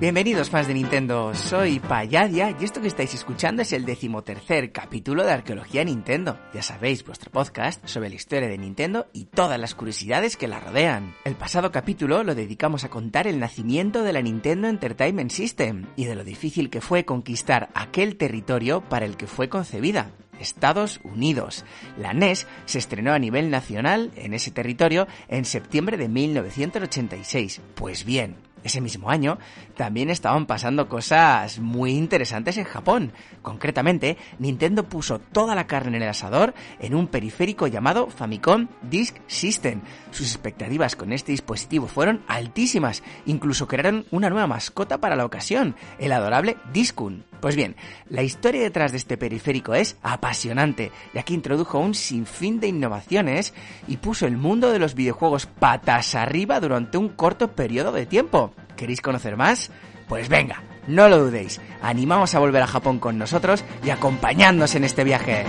Bienvenidos 0.00 0.48
fans 0.48 0.66
de 0.66 0.72
Nintendo, 0.72 1.34
soy 1.34 1.78
Payadia 1.78 2.56
y 2.58 2.64
esto 2.64 2.80
que 2.80 2.88
estáis 2.88 3.12
escuchando 3.12 3.60
es 3.60 3.74
el 3.74 3.84
decimotercer 3.84 4.72
capítulo 4.72 5.24
de 5.24 5.32
Arqueología 5.32 5.84
Nintendo. 5.84 6.38
Ya 6.54 6.62
sabéis, 6.62 7.04
vuestro 7.04 7.30
podcast 7.30 7.86
sobre 7.86 8.08
la 8.08 8.14
historia 8.14 8.48
de 8.48 8.56
Nintendo 8.56 9.08
y 9.12 9.26
todas 9.26 9.60
las 9.60 9.74
curiosidades 9.74 10.38
que 10.38 10.48
la 10.48 10.58
rodean. 10.58 11.14
El 11.26 11.34
pasado 11.34 11.70
capítulo 11.70 12.24
lo 12.24 12.34
dedicamos 12.34 12.84
a 12.84 12.88
contar 12.88 13.26
el 13.26 13.38
nacimiento 13.38 14.02
de 14.02 14.14
la 14.14 14.22
Nintendo 14.22 14.68
Entertainment 14.68 15.32
System 15.32 15.84
y 15.96 16.06
de 16.06 16.14
lo 16.14 16.24
difícil 16.24 16.70
que 16.70 16.80
fue 16.80 17.04
conquistar 17.04 17.68
aquel 17.74 18.16
territorio 18.16 18.80
para 18.80 19.04
el 19.04 19.18
que 19.18 19.26
fue 19.26 19.50
concebida. 19.50 20.12
Estados 20.40 21.00
Unidos. 21.04 21.64
La 21.98 22.12
NES 22.12 22.46
se 22.64 22.78
estrenó 22.78 23.12
a 23.12 23.18
nivel 23.18 23.50
nacional 23.50 24.10
en 24.16 24.34
ese 24.34 24.50
territorio 24.50 25.06
en 25.28 25.44
septiembre 25.44 25.96
de 25.96 26.08
1986. 26.08 27.60
Pues 27.74 28.04
bien, 28.04 28.36
ese 28.64 28.80
mismo 28.80 29.10
año 29.10 29.38
también 29.76 30.10
estaban 30.10 30.46
pasando 30.46 30.88
cosas 30.88 31.58
muy 31.58 31.92
interesantes 31.92 32.56
en 32.56 32.64
Japón. 32.64 33.12
Concretamente, 33.42 34.16
Nintendo 34.38 34.88
puso 34.88 35.18
toda 35.18 35.54
la 35.54 35.66
carne 35.66 35.96
en 35.96 36.02
el 36.02 36.08
asador 36.08 36.54
en 36.78 36.94
un 36.94 37.06
periférico 37.06 37.66
llamado 37.66 38.08
Famicom 38.08 38.68
Disk 38.82 39.16
System. 39.26 39.80
Sus 40.10 40.32
expectativas 40.32 40.96
con 40.96 41.12
este 41.12 41.32
dispositivo 41.32 41.86
fueron 41.86 42.22
altísimas, 42.28 43.02
incluso 43.26 43.66
crearon 43.66 44.06
una 44.10 44.30
nueva 44.30 44.46
mascota 44.46 44.98
para 44.98 45.16
la 45.16 45.24
ocasión, 45.24 45.76
el 45.98 46.12
adorable 46.12 46.56
Diskun. 46.72 47.24
Pues 47.40 47.56
bien, 47.56 47.74
la 48.08 48.22
historia 48.22 48.60
detrás 48.60 48.92
de 48.92 48.98
este 48.98 49.16
periférico 49.16 49.74
es 49.74 49.96
apasionante, 50.02 50.92
ya 51.14 51.22
que 51.22 51.32
introdujo 51.32 51.78
un 51.78 51.94
sinfín 51.94 52.60
de 52.60 52.68
innovaciones 52.68 53.54
y 53.88 53.96
puso 53.96 54.26
el 54.26 54.36
mundo 54.36 54.70
de 54.70 54.78
los 54.78 54.94
videojuegos 54.94 55.46
patas 55.46 56.14
arriba 56.14 56.60
durante 56.60 56.98
un 56.98 57.08
corto 57.08 57.52
periodo 57.52 57.92
de 57.92 58.04
tiempo. 58.04 58.49
¿Queréis 58.76 59.00
conocer 59.00 59.36
más? 59.36 59.70
Pues 60.08 60.28
venga, 60.28 60.62
no 60.86 61.08
lo 61.08 61.18
dudéis, 61.18 61.60
animamos 61.82 62.34
a 62.34 62.40
volver 62.40 62.62
a 62.62 62.66
Japón 62.66 62.98
con 62.98 63.18
nosotros 63.18 63.64
y 63.84 63.90
acompañadnos 63.90 64.74
en 64.74 64.84
este 64.84 65.04
viaje. 65.04 65.44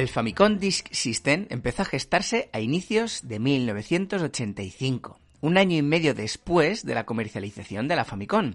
El 0.00 0.08
Famicom 0.08 0.56
Disk 0.56 0.86
System 0.92 1.46
empezó 1.50 1.82
a 1.82 1.84
gestarse 1.84 2.48
a 2.54 2.60
inicios 2.60 3.28
de 3.28 3.38
1985, 3.38 5.20
un 5.42 5.58
año 5.58 5.76
y 5.76 5.82
medio 5.82 6.14
después 6.14 6.86
de 6.86 6.94
la 6.94 7.04
comercialización 7.04 7.86
de 7.86 7.96
la 7.96 8.06
Famicom. 8.06 8.54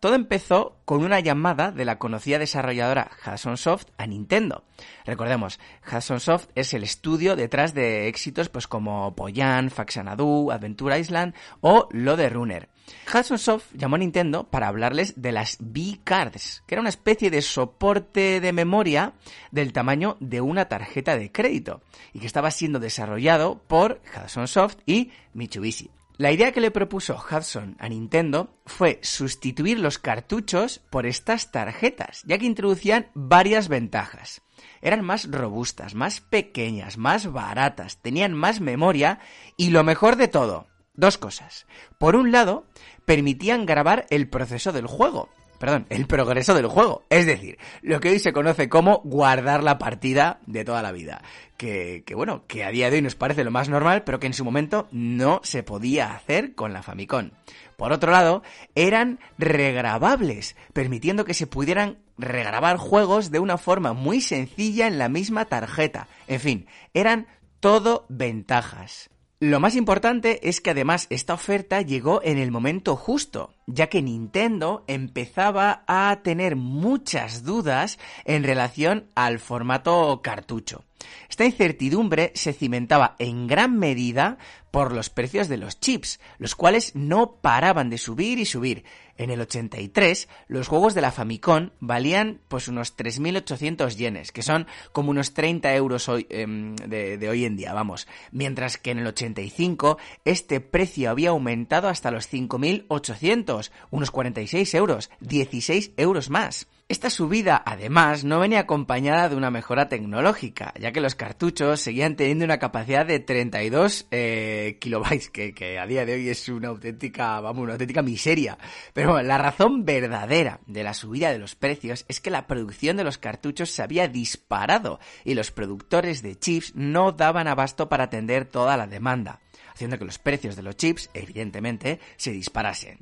Todo 0.00 0.16
empezó 0.16 0.80
con 0.84 1.04
una 1.04 1.20
llamada 1.20 1.70
de 1.70 1.84
la 1.84 2.00
conocida 2.00 2.40
desarrolladora 2.40 3.08
Hudson 3.24 3.56
Soft 3.56 3.86
a 3.98 4.06
Nintendo. 4.08 4.64
Recordemos, 5.06 5.60
Hudson 5.86 6.18
Soft 6.18 6.48
es 6.56 6.74
el 6.74 6.82
estudio 6.82 7.36
detrás 7.36 7.72
de 7.72 8.08
éxitos 8.08 8.48
pues 8.48 8.66
como 8.66 9.14
Poyan, 9.14 9.70
Faxanadu, 9.70 10.50
Adventure 10.50 10.98
Island 10.98 11.36
o 11.60 11.88
Lo 11.92 12.16
de 12.16 12.30
Runner. 12.30 12.68
Hudson 13.12 13.38
Soft 13.38 13.66
llamó 13.74 13.96
a 13.96 13.98
Nintendo 13.98 14.44
para 14.44 14.68
hablarles 14.68 15.20
de 15.20 15.32
las 15.32 15.56
B-Cards, 15.60 16.62
que 16.66 16.74
era 16.74 16.80
una 16.80 16.90
especie 16.90 17.30
de 17.30 17.42
soporte 17.42 18.40
de 18.40 18.52
memoria 18.52 19.14
del 19.50 19.72
tamaño 19.72 20.16
de 20.20 20.40
una 20.40 20.66
tarjeta 20.66 21.16
de 21.16 21.32
crédito 21.32 21.82
y 22.12 22.20
que 22.20 22.26
estaba 22.26 22.50
siendo 22.50 22.78
desarrollado 22.78 23.62
por 23.66 24.00
Hudson 24.14 24.48
Soft 24.48 24.78
y 24.86 25.10
Mitsubishi. 25.34 25.90
La 26.20 26.32
idea 26.32 26.52
que 26.52 26.60
le 26.60 26.70
propuso 26.70 27.16
Hudson 27.16 27.76
a 27.78 27.88
Nintendo 27.88 28.54
fue 28.66 28.98
sustituir 29.02 29.78
los 29.78 29.98
cartuchos 29.98 30.78
por 30.90 31.06
estas 31.06 31.50
tarjetas, 31.50 32.24
ya 32.26 32.36
que 32.36 32.44
introducían 32.44 33.06
varias 33.14 33.68
ventajas. 33.68 34.42
Eran 34.82 35.02
más 35.02 35.30
robustas, 35.30 35.94
más 35.94 36.20
pequeñas, 36.20 36.98
más 36.98 37.32
baratas, 37.32 38.02
tenían 38.02 38.34
más 38.34 38.60
memoria 38.60 39.18
y 39.56 39.70
lo 39.70 39.82
mejor 39.82 40.16
de 40.16 40.28
todo, 40.28 40.66
dos 41.00 41.18
cosas. 41.18 41.66
Por 41.98 42.14
un 42.14 42.30
lado, 42.30 42.66
permitían 43.04 43.66
grabar 43.66 44.06
el 44.10 44.28
proceso 44.28 44.72
del 44.72 44.86
juego, 44.86 45.28
perdón, 45.58 45.86
el 45.90 46.06
progreso 46.06 46.54
del 46.54 46.66
juego. 46.66 47.04
Es 47.10 47.26
decir, 47.26 47.58
lo 47.82 48.00
que 48.00 48.10
hoy 48.10 48.18
se 48.18 48.32
conoce 48.32 48.68
como 48.68 49.00
guardar 49.04 49.62
la 49.62 49.78
partida 49.78 50.40
de 50.46 50.64
toda 50.64 50.82
la 50.82 50.92
vida. 50.92 51.22
Que, 51.56 52.04
que, 52.06 52.14
bueno, 52.14 52.44
que 52.46 52.64
a 52.64 52.70
día 52.70 52.88
de 52.88 52.96
hoy 52.96 53.02
nos 53.02 53.16
parece 53.16 53.44
lo 53.44 53.50
más 53.50 53.68
normal, 53.68 54.04
pero 54.04 54.20
que 54.20 54.26
en 54.26 54.34
su 54.34 54.44
momento 54.44 54.88
no 54.92 55.40
se 55.42 55.62
podía 55.62 56.14
hacer 56.14 56.54
con 56.54 56.72
la 56.72 56.82
Famicom. 56.82 57.30
Por 57.76 57.92
otro 57.92 58.10
lado, 58.12 58.42
eran 58.74 59.20
regrabables, 59.38 60.56
permitiendo 60.72 61.24
que 61.24 61.34
se 61.34 61.46
pudieran 61.46 61.98
regrabar 62.16 62.76
juegos 62.76 63.30
de 63.30 63.38
una 63.38 63.58
forma 63.58 63.92
muy 63.92 64.20
sencilla 64.20 64.86
en 64.86 64.98
la 64.98 65.08
misma 65.08 65.46
tarjeta. 65.46 66.08
En 66.26 66.40
fin, 66.40 66.66
eran 66.94 67.26
todo 67.60 68.06
ventajas. 68.08 69.09
Lo 69.42 69.58
más 69.58 69.74
importante 69.74 70.50
es 70.50 70.60
que 70.60 70.72
además 70.72 71.06
esta 71.08 71.32
oferta 71.32 71.80
llegó 71.80 72.20
en 72.22 72.36
el 72.36 72.50
momento 72.50 72.94
justo, 72.94 73.54
ya 73.66 73.86
que 73.86 74.02
Nintendo 74.02 74.84
empezaba 74.86 75.82
a 75.86 76.20
tener 76.22 76.56
muchas 76.56 77.42
dudas 77.42 77.98
en 78.26 78.44
relación 78.44 79.06
al 79.14 79.38
formato 79.38 80.20
cartucho. 80.22 80.84
Esta 81.28 81.44
incertidumbre 81.44 82.32
se 82.34 82.52
cimentaba 82.52 83.16
en 83.18 83.46
gran 83.46 83.78
medida 83.78 84.38
por 84.70 84.92
los 84.92 85.10
precios 85.10 85.48
de 85.48 85.56
los 85.56 85.80
chips, 85.80 86.20
los 86.38 86.54
cuales 86.54 86.94
no 86.94 87.36
paraban 87.40 87.90
de 87.90 87.98
subir 87.98 88.38
y 88.38 88.44
subir. 88.44 88.84
En 89.16 89.30
el 89.30 89.40
83, 89.40 90.28
los 90.48 90.68
juegos 90.68 90.94
de 90.94 91.02
la 91.02 91.12
Famicom 91.12 91.70
valían 91.80 92.40
pues 92.48 92.68
unos 92.68 92.96
3.800 92.96 93.96
yenes, 93.96 94.32
que 94.32 94.42
son 94.42 94.66
como 94.92 95.10
unos 95.10 95.34
30 95.34 95.74
euros 95.74 96.08
hoy, 96.08 96.26
eh, 96.30 96.46
de, 96.86 97.18
de 97.18 97.28
hoy 97.28 97.44
en 97.44 97.56
día, 97.56 97.74
vamos. 97.74 98.08
Mientras 98.32 98.78
que 98.78 98.92
en 98.92 98.98
el 99.00 99.06
85, 99.06 99.98
este 100.24 100.60
precio 100.60 101.10
había 101.10 101.30
aumentado 101.30 101.88
hasta 101.88 102.10
los 102.10 102.32
5.800, 102.32 103.70
unos 103.90 104.10
46 104.10 104.74
euros, 104.74 105.10
16 105.20 105.92
euros 105.96 106.30
más. 106.30 106.66
Esta 106.90 107.08
subida, 107.08 107.62
además, 107.64 108.24
no 108.24 108.40
venía 108.40 108.58
acompañada 108.58 109.28
de 109.28 109.36
una 109.36 109.52
mejora 109.52 109.88
tecnológica, 109.88 110.74
ya 110.76 110.90
que 110.90 111.00
los 111.00 111.14
cartuchos 111.14 111.80
seguían 111.80 112.16
teniendo 112.16 112.44
una 112.44 112.58
capacidad 112.58 113.06
de 113.06 113.20
32 113.20 114.08
eh, 114.10 114.76
kilobytes, 114.80 115.30
que, 115.30 115.54
que, 115.54 115.78
a 115.78 115.86
día 115.86 116.04
de 116.04 116.14
hoy 116.14 116.28
es 116.28 116.48
una 116.48 116.66
auténtica, 116.66 117.40
vamos, 117.40 117.62
una 117.62 117.74
auténtica 117.74 118.02
miseria. 118.02 118.58
Pero 118.92 119.22
la 119.22 119.38
razón 119.38 119.84
verdadera 119.84 120.58
de 120.66 120.82
la 120.82 120.92
subida 120.92 121.30
de 121.30 121.38
los 121.38 121.54
precios 121.54 122.04
es 122.08 122.20
que 122.20 122.28
la 122.28 122.48
producción 122.48 122.96
de 122.96 123.04
los 123.04 123.18
cartuchos 123.18 123.70
se 123.70 123.84
había 123.84 124.08
disparado 124.08 124.98
y 125.24 125.34
los 125.34 125.52
productores 125.52 126.22
de 126.22 126.40
chips 126.40 126.74
no 126.74 127.12
daban 127.12 127.46
abasto 127.46 127.88
para 127.88 128.02
atender 128.02 128.46
toda 128.46 128.76
la 128.76 128.88
demanda 128.88 129.38
haciendo 129.72 129.96
que 129.96 130.04
los 130.04 130.18
precios 130.18 130.56
de 130.56 130.64
los 130.64 130.76
chips, 130.76 131.08
evidentemente, 131.14 132.00
se 132.16 132.32
disparasen. 132.32 132.98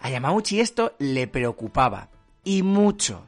A 0.00 0.08
Yamauchi 0.08 0.60
esto 0.60 0.94
le 1.00 1.26
preocupaba, 1.26 2.10
y 2.44 2.62
mucho. 2.62 3.26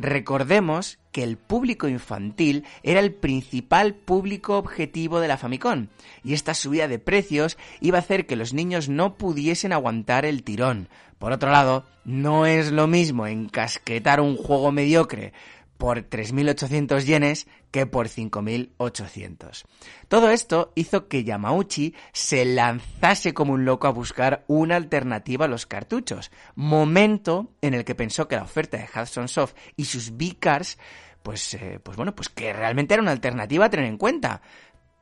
Recordemos 0.00 1.00
que 1.10 1.24
el 1.24 1.36
público 1.36 1.88
infantil 1.88 2.64
era 2.84 3.00
el 3.00 3.12
principal 3.12 3.96
público 3.96 4.56
objetivo 4.56 5.18
de 5.18 5.26
la 5.26 5.36
Famicom, 5.36 5.88
y 6.22 6.34
esta 6.34 6.54
subida 6.54 6.86
de 6.86 7.00
precios 7.00 7.58
iba 7.80 7.98
a 7.98 8.02
hacer 8.02 8.24
que 8.24 8.36
los 8.36 8.54
niños 8.54 8.88
no 8.88 9.16
pudiesen 9.16 9.72
aguantar 9.72 10.24
el 10.24 10.44
tirón. 10.44 10.88
Por 11.18 11.32
otro 11.32 11.50
lado, 11.50 11.84
no 12.04 12.46
es 12.46 12.70
lo 12.70 12.86
mismo 12.86 13.26
encasquetar 13.26 14.20
un 14.20 14.36
juego 14.36 14.70
mediocre 14.70 15.32
por 15.78 16.08
3.800 16.08 17.04
yenes 17.04 17.48
que 17.70 17.86
por 17.86 18.08
5.800. 18.08 19.64
Todo 20.08 20.30
esto 20.30 20.72
hizo 20.74 21.08
que 21.08 21.24
Yamauchi 21.24 21.94
se 22.12 22.44
lanzase 22.44 23.34
como 23.34 23.52
un 23.52 23.64
loco 23.64 23.86
a 23.86 23.92
buscar 23.92 24.44
una 24.46 24.76
alternativa 24.76 25.44
a 25.44 25.48
los 25.48 25.66
cartuchos, 25.66 26.30
momento 26.54 27.52
en 27.60 27.74
el 27.74 27.84
que 27.84 27.94
pensó 27.94 28.28
que 28.28 28.36
la 28.36 28.42
oferta 28.42 28.76
de 28.76 28.88
Hudson 28.94 29.28
Soft 29.28 29.54
y 29.76 29.84
sus 29.84 30.16
B-Cars, 30.16 30.78
pues, 31.22 31.54
eh, 31.54 31.80
pues 31.82 31.96
bueno, 31.96 32.14
pues 32.14 32.28
que 32.28 32.52
realmente 32.52 32.94
era 32.94 33.02
una 33.02 33.12
alternativa 33.12 33.66
a 33.66 33.70
tener 33.70 33.86
en 33.86 33.98
cuenta. 33.98 34.40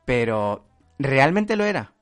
Pero, 0.05 0.65
¿realmente 0.99 1.55
lo 1.55 1.65
era? 1.65 1.96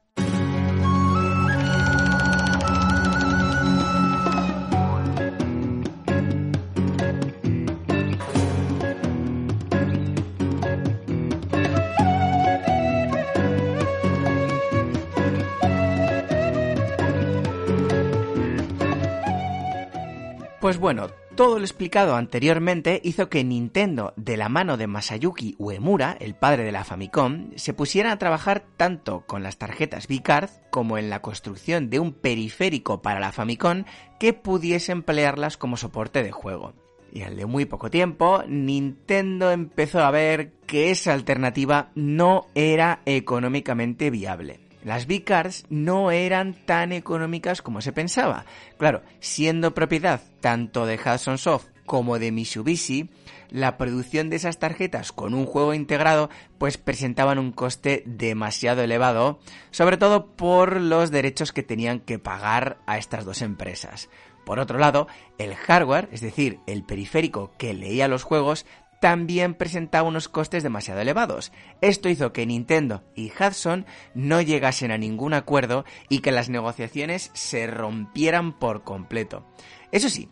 Pues 20.65 20.79
bueno, 20.79 21.09
Todo 21.35 21.59
lo 21.59 21.63
explicado 21.63 22.15
anteriormente 22.15 22.99
hizo 23.03 23.29
que 23.29 23.43
Nintendo, 23.43 24.13
de 24.15 24.35
la 24.35 24.49
mano 24.49 24.77
de 24.77 24.87
Masayuki 24.87 25.53
Uemura, 25.59 26.17
el 26.19 26.33
padre 26.33 26.63
de 26.63 26.71
la 26.71 26.83
Famicom, 26.83 27.51
se 27.55 27.75
pusiera 27.75 28.11
a 28.11 28.17
trabajar 28.17 28.65
tanto 28.75 29.25
con 29.27 29.43
las 29.43 29.59
tarjetas 29.59 30.07
V-Card 30.09 30.49
como 30.71 30.97
en 30.97 31.11
la 31.11 31.21
construcción 31.21 31.91
de 31.91 31.99
un 31.99 32.13
periférico 32.13 33.03
para 33.03 33.19
la 33.19 33.31
Famicom 33.31 33.83
que 34.19 34.33
pudiese 34.33 34.91
emplearlas 34.91 35.55
como 35.55 35.77
soporte 35.77 36.23
de 36.23 36.31
juego. 36.31 36.73
Y 37.13 37.21
al 37.21 37.35
de 37.37 37.45
muy 37.45 37.65
poco 37.65 37.91
tiempo, 37.91 38.41
Nintendo 38.47 39.51
empezó 39.51 39.99
a 39.99 40.09
ver 40.09 40.53
que 40.65 40.89
esa 40.89 41.13
alternativa 41.13 41.91
no 41.93 42.47
era 42.55 43.01
económicamente 43.05 44.09
viable 44.09 44.64
las 44.85 45.07
V-Cards 45.07 45.65
no 45.69 46.11
eran 46.11 46.53
tan 46.53 46.93
económicas 46.93 47.63
como 47.63 47.81
se 47.81 47.91
pensaba. 47.91 48.45
Claro, 48.77 49.01
siendo 49.19 49.73
propiedad 49.73 50.21
tanto 50.41 50.85
de 50.85 50.99
Hudson 50.99 51.39
Soft 51.39 51.65
como 51.87 52.19
de 52.19 52.31
Mitsubishi, 52.31 53.09
la 53.49 53.77
producción 53.77 54.29
de 54.29 54.35
esas 54.35 54.59
tarjetas 54.59 55.11
con 55.11 55.33
un 55.33 55.47
juego 55.47 55.73
integrado 55.73 56.29
pues 56.59 56.77
presentaban 56.77 57.39
un 57.39 57.51
coste 57.51 58.03
demasiado 58.05 58.83
elevado, 58.83 59.39
sobre 59.71 59.97
todo 59.97 60.27
por 60.35 60.79
los 60.79 61.09
derechos 61.09 61.51
que 61.51 61.63
tenían 61.63 61.99
que 61.99 62.19
pagar 62.19 62.77
a 62.85 62.99
estas 62.99 63.25
dos 63.25 63.41
empresas. 63.41 64.07
Por 64.45 64.59
otro 64.59 64.77
lado, 64.77 65.07
el 65.39 65.55
hardware, 65.55 66.07
es 66.11 66.21
decir, 66.21 66.59
el 66.67 66.83
periférico 66.83 67.51
que 67.57 67.73
leía 67.73 68.07
los 68.07 68.21
juegos, 68.21 68.67
también 69.05 69.53
presentaba 69.53 70.09
unos 70.09 70.27
costes 70.27 70.63
demasiado 70.63 70.99
elevados. 70.99 71.51
Esto 71.79 72.09
hizo 72.09 72.33
que 72.33 72.47
Nintendo 72.47 73.03
y 73.13 73.31
Hudson 73.31 73.85
no 74.15 74.41
llegasen 74.41 74.89
a 74.89 74.97
ningún 74.97 75.35
acuerdo 75.35 75.85
y 76.09 76.21
que 76.21 76.31
las 76.31 76.49
negociaciones 76.49 77.29
se 77.35 77.67
rompieran 77.67 78.57
por 78.57 78.83
completo. 78.83 79.45
Eso 79.91 80.09
sí, 80.09 80.27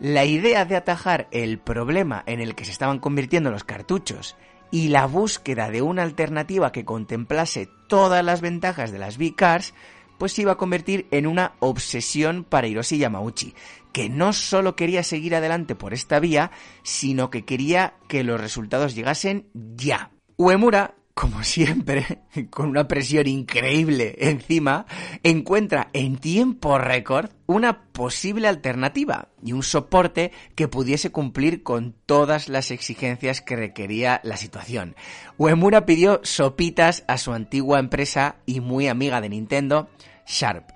la 0.00 0.24
idea 0.24 0.64
de 0.64 0.74
atajar 0.74 1.28
el 1.30 1.60
problema 1.60 2.24
en 2.26 2.40
el 2.40 2.56
que 2.56 2.64
se 2.64 2.72
estaban 2.72 2.98
convirtiendo 2.98 3.52
los 3.52 3.62
cartuchos 3.62 4.34
y 4.72 4.88
la 4.88 5.06
búsqueda 5.06 5.70
de 5.70 5.82
una 5.82 6.02
alternativa 6.02 6.72
que 6.72 6.84
contemplase 6.84 7.68
todas 7.86 8.24
las 8.24 8.40
ventajas 8.40 8.90
de 8.90 8.98
las 8.98 9.18
V-Cars 9.18 9.72
pues 10.18 10.32
se 10.32 10.42
iba 10.42 10.52
a 10.52 10.56
convertir 10.56 11.06
en 11.10 11.26
una 11.26 11.54
obsesión 11.60 12.44
para 12.44 12.66
Hiroshi 12.66 12.98
Yamauchi, 12.98 13.54
que 13.92 14.08
no 14.08 14.32
solo 14.32 14.76
quería 14.76 15.02
seguir 15.02 15.34
adelante 15.34 15.74
por 15.74 15.94
esta 15.94 16.20
vía, 16.20 16.50
sino 16.82 17.30
que 17.30 17.44
quería 17.44 17.94
que 18.08 18.24
los 18.24 18.40
resultados 18.40 18.94
llegasen 18.94 19.48
ya. 19.54 20.10
Uemura 20.36 20.94
como 21.16 21.42
siempre, 21.44 22.18
con 22.50 22.68
una 22.68 22.88
presión 22.88 23.26
increíble 23.26 24.16
encima, 24.18 24.84
encuentra 25.22 25.88
en 25.94 26.18
tiempo 26.18 26.76
récord 26.76 27.30
una 27.46 27.84
posible 27.84 28.48
alternativa 28.48 29.30
y 29.42 29.54
un 29.54 29.62
soporte 29.62 30.30
que 30.54 30.68
pudiese 30.68 31.10
cumplir 31.10 31.62
con 31.62 31.94
todas 32.04 32.50
las 32.50 32.70
exigencias 32.70 33.40
que 33.40 33.56
requería 33.56 34.20
la 34.24 34.36
situación. 34.36 34.94
Uemura 35.38 35.86
pidió 35.86 36.20
sopitas 36.22 37.02
a 37.08 37.16
su 37.16 37.32
antigua 37.32 37.78
empresa 37.78 38.36
y 38.44 38.60
muy 38.60 38.86
amiga 38.86 39.22
de 39.22 39.30
Nintendo, 39.30 39.88
Sharp, 40.26 40.68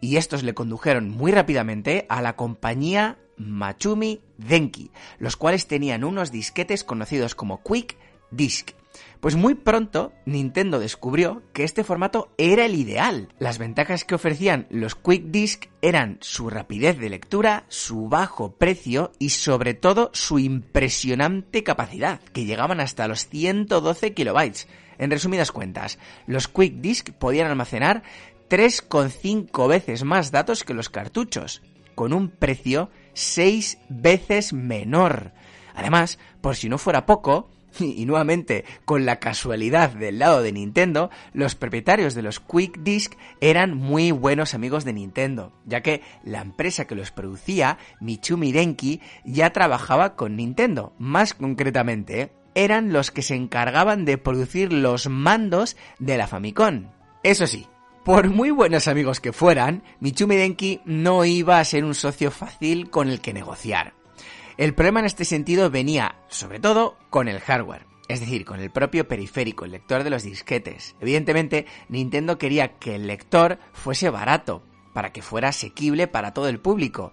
y 0.00 0.16
estos 0.16 0.42
le 0.42 0.54
condujeron 0.54 1.10
muy 1.10 1.32
rápidamente 1.32 2.06
a 2.08 2.22
la 2.22 2.34
compañía 2.34 3.18
Machumi 3.36 4.22
Denki, 4.38 4.90
los 5.18 5.36
cuales 5.36 5.66
tenían 5.66 6.02
unos 6.02 6.32
disquetes 6.32 6.82
conocidos 6.82 7.34
como 7.34 7.62
Quick 7.62 7.98
Disc 8.30 8.70
pues 9.20 9.36
muy 9.36 9.54
pronto 9.54 10.12
Nintendo 10.26 10.78
descubrió 10.78 11.42
que 11.52 11.64
este 11.64 11.84
formato 11.84 12.32
era 12.38 12.64
el 12.64 12.74
ideal. 12.74 13.28
Las 13.38 13.58
ventajas 13.58 14.04
que 14.04 14.14
ofrecían 14.14 14.66
los 14.70 14.94
Quick 14.94 15.26
Disc 15.26 15.66
eran 15.80 16.18
su 16.20 16.50
rapidez 16.50 16.98
de 16.98 17.10
lectura, 17.10 17.64
su 17.68 18.08
bajo 18.08 18.56
precio 18.56 19.12
y 19.18 19.30
sobre 19.30 19.74
todo 19.74 20.10
su 20.12 20.38
impresionante 20.38 21.62
capacidad, 21.62 22.20
que 22.32 22.44
llegaban 22.44 22.80
hasta 22.80 23.08
los 23.08 23.28
112 23.28 24.14
kilobytes. 24.14 24.68
En 24.98 25.10
resumidas 25.10 25.52
cuentas, 25.52 25.98
los 26.26 26.48
Quick 26.48 26.74
Disc 26.80 27.10
podían 27.10 27.48
almacenar 27.48 28.02
3,5 28.48 29.68
veces 29.68 30.04
más 30.04 30.30
datos 30.30 30.64
que 30.64 30.74
los 30.74 30.90
cartuchos, 30.90 31.62
con 31.94 32.12
un 32.12 32.28
precio 32.28 32.90
6 33.14 33.78
veces 33.88 34.52
menor. 34.52 35.32
Además, 35.74 36.18
por 36.40 36.56
si 36.56 36.68
no 36.68 36.78
fuera 36.78 37.06
poco, 37.06 37.50
y 37.80 38.04
nuevamente, 38.06 38.64
con 38.84 39.06
la 39.06 39.18
casualidad 39.18 39.90
del 39.90 40.18
lado 40.18 40.42
de 40.42 40.52
Nintendo, 40.52 41.10
los 41.32 41.54
propietarios 41.54 42.14
de 42.14 42.22
los 42.22 42.40
Quick 42.40 42.78
Disc 42.78 43.14
eran 43.40 43.76
muy 43.76 44.10
buenos 44.10 44.54
amigos 44.54 44.84
de 44.84 44.92
Nintendo, 44.92 45.52
ya 45.66 45.82
que 45.82 46.02
la 46.24 46.40
empresa 46.40 46.86
que 46.86 46.94
los 46.94 47.10
producía, 47.10 47.78
Michumi 48.00 48.52
Denki, 48.52 49.00
ya 49.24 49.50
trabajaba 49.50 50.16
con 50.16 50.36
Nintendo. 50.36 50.92
Más 50.98 51.34
concretamente, 51.34 52.32
eran 52.54 52.92
los 52.92 53.10
que 53.10 53.22
se 53.22 53.34
encargaban 53.34 54.04
de 54.04 54.18
producir 54.18 54.72
los 54.72 55.08
mandos 55.08 55.76
de 55.98 56.18
la 56.18 56.26
Famicom. 56.26 56.90
Eso 57.22 57.46
sí, 57.46 57.66
por 58.04 58.30
muy 58.30 58.50
buenos 58.50 58.88
amigos 58.88 59.20
que 59.20 59.32
fueran, 59.32 59.84
Michumi 60.00 60.36
Denki 60.36 60.80
no 60.84 61.24
iba 61.24 61.60
a 61.60 61.64
ser 61.64 61.84
un 61.84 61.94
socio 61.94 62.30
fácil 62.30 62.90
con 62.90 63.08
el 63.08 63.20
que 63.20 63.32
negociar. 63.32 63.94
El 64.62 64.74
problema 64.74 65.00
en 65.00 65.06
este 65.06 65.24
sentido 65.24 65.70
venía, 65.70 66.14
sobre 66.28 66.60
todo, 66.60 66.96
con 67.10 67.26
el 67.26 67.40
hardware. 67.40 67.84
Es 68.06 68.20
decir, 68.20 68.44
con 68.44 68.60
el 68.60 68.70
propio 68.70 69.08
periférico, 69.08 69.64
el 69.64 69.72
lector 69.72 70.04
de 70.04 70.10
los 70.10 70.22
disquetes. 70.22 70.94
Evidentemente, 71.00 71.66
Nintendo 71.88 72.38
quería 72.38 72.78
que 72.78 72.94
el 72.94 73.08
lector 73.08 73.58
fuese 73.72 74.08
barato, 74.08 74.62
para 74.94 75.10
que 75.10 75.20
fuera 75.20 75.48
asequible 75.48 76.06
para 76.06 76.32
todo 76.32 76.46
el 76.46 76.60
público. 76.60 77.12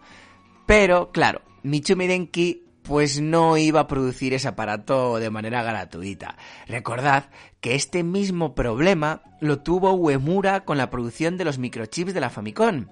Pero, 0.67 1.11
claro, 1.11 1.41
Michumi 1.63 2.05
Denki 2.05 2.65
pues 2.83 3.19
no 3.19 3.57
iba 3.57 3.79
a 3.79 3.87
producir 3.87 4.35
ese 4.35 4.47
aparato 4.47 5.17
de 5.17 5.31
manera 5.31 5.63
gratuita. 5.63 6.37
Recordad 6.67 7.31
que 7.61 7.73
este 7.73 8.03
mismo 8.03 8.53
problema 8.53 9.23
lo 9.41 9.63
tuvo 9.63 9.93
Uemura 9.93 10.65
con 10.65 10.77
la 10.77 10.91
producción 10.91 11.35
de 11.35 11.45
los 11.45 11.57
microchips 11.57 12.13
de 12.13 12.21
la 12.21 12.29
Famicom. 12.29 12.89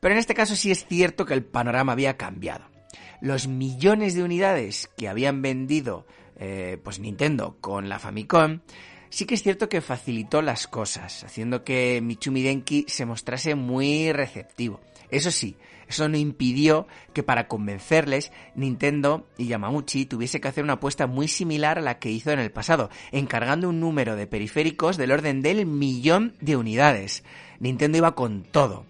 Pero 0.00 0.12
en 0.12 0.18
este 0.18 0.34
caso 0.34 0.54
sí 0.54 0.70
es 0.70 0.84
cierto 0.84 1.24
que 1.24 1.32
el 1.32 1.46
panorama 1.46 1.92
había 1.92 2.18
cambiado 2.18 2.75
los 3.20 3.48
millones 3.48 4.14
de 4.14 4.22
unidades 4.22 4.90
que 4.96 5.08
habían 5.08 5.42
vendido 5.42 6.06
eh, 6.38 6.78
pues 6.82 6.98
Nintendo 6.98 7.56
con 7.60 7.88
la 7.88 7.98
Famicom, 7.98 8.60
sí 9.08 9.24
que 9.24 9.34
es 9.34 9.42
cierto 9.42 9.68
que 9.68 9.80
facilitó 9.80 10.42
las 10.42 10.66
cosas, 10.66 11.24
haciendo 11.24 11.64
que 11.64 12.00
Michumi 12.02 12.42
Denki 12.42 12.84
se 12.88 13.06
mostrase 13.06 13.54
muy 13.54 14.12
receptivo. 14.12 14.80
Eso 15.10 15.30
sí, 15.30 15.56
eso 15.88 16.08
no 16.08 16.16
impidió 16.16 16.86
que 17.12 17.22
para 17.22 17.48
convencerles 17.48 18.32
Nintendo 18.54 19.26
y 19.38 19.46
Yamauchi 19.46 20.06
tuviese 20.06 20.40
que 20.40 20.48
hacer 20.48 20.64
una 20.64 20.74
apuesta 20.74 21.06
muy 21.06 21.28
similar 21.28 21.78
a 21.78 21.82
la 21.82 21.98
que 21.98 22.10
hizo 22.10 22.32
en 22.32 22.40
el 22.40 22.50
pasado, 22.50 22.90
encargando 23.12 23.68
un 23.68 23.80
número 23.80 24.16
de 24.16 24.26
periféricos 24.26 24.96
del 24.96 25.12
orden 25.12 25.42
del 25.42 25.64
millón 25.64 26.34
de 26.40 26.56
unidades. 26.56 27.24
Nintendo 27.60 27.98
iba 27.98 28.14
con 28.14 28.42
todo. 28.42 28.84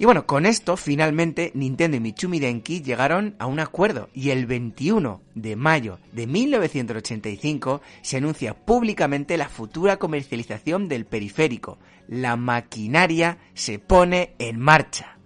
Y 0.00 0.06
bueno, 0.06 0.24
con 0.24 0.46
esto 0.46 0.78
finalmente 0.78 1.52
Nintendo 1.52 1.98
y 1.98 2.00
Michumi 2.00 2.40
Denki 2.40 2.80
llegaron 2.80 3.36
a 3.38 3.44
un 3.44 3.60
acuerdo 3.60 4.08
y 4.14 4.30
el 4.30 4.46
21 4.46 5.20
de 5.34 5.56
mayo 5.56 5.98
de 6.12 6.26
1985 6.26 7.82
se 8.00 8.16
anuncia 8.16 8.54
públicamente 8.54 9.36
la 9.36 9.50
futura 9.50 9.98
comercialización 9.98 10.88
del 10.88 11.04
periférico. 11.04 11.78
La 12.08 12.36
maquinaria 12.36 13.36
se 13.52 13.78
pone 13.78 14.32
en 14.38 14.58
marcha. 14.58 15.19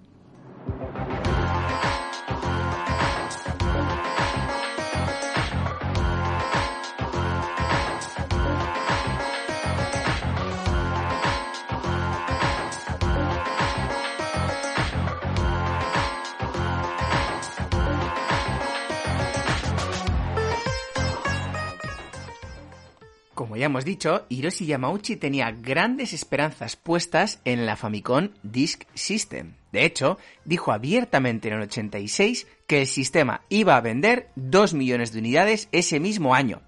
Como 23.54 23.60
ya 23.60 23.66
hemos 23.66 23.84
dicho, 23.84 24.26
Hiroshi 24.30 24.66
Yamauchi 24.66 25.14
tenía 25.14 25.52
grandes 25.52 26.12
esperanzas 26.12 26.74
puestas 26.74 27.40
en 27.44 27.66
la 27.66 27.76
Famicom 27.76 28.30
Disk 28.42 28.82
System. 28.94 29.54
De 29.70 29.84
hecho, 29.84 30.18
dijo 30.44 30.72
abiertamente 30.72 31.46
en 31.46 31.54
el 31.54 31.62
86 31.62 32.48
que 32.66 32.80
el 32.80 32.88
sistema 32.88 33.42
iba 33.50 33.76
a 33.76 33.80
vender 33.80 34.28
2 34.34 34.74
millones 34.74 35.12
de 35.12 35.20
unidades 35.20 35.68
ese 35.70 36.00
mismo 36.00 36.34
año. 36.34 36.62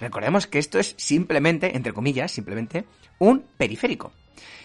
Recordemos 0.00 0.48
que 0.48 0.58
esto 0.58 0.80
es 0.80 0.96
simplemente, 0.98 1.76
entre 1.76 1.92
comillas, 1.92 2.32
simplemente, 2.32 2.86
un 3.20 3.44
periférico. 3.56 4.10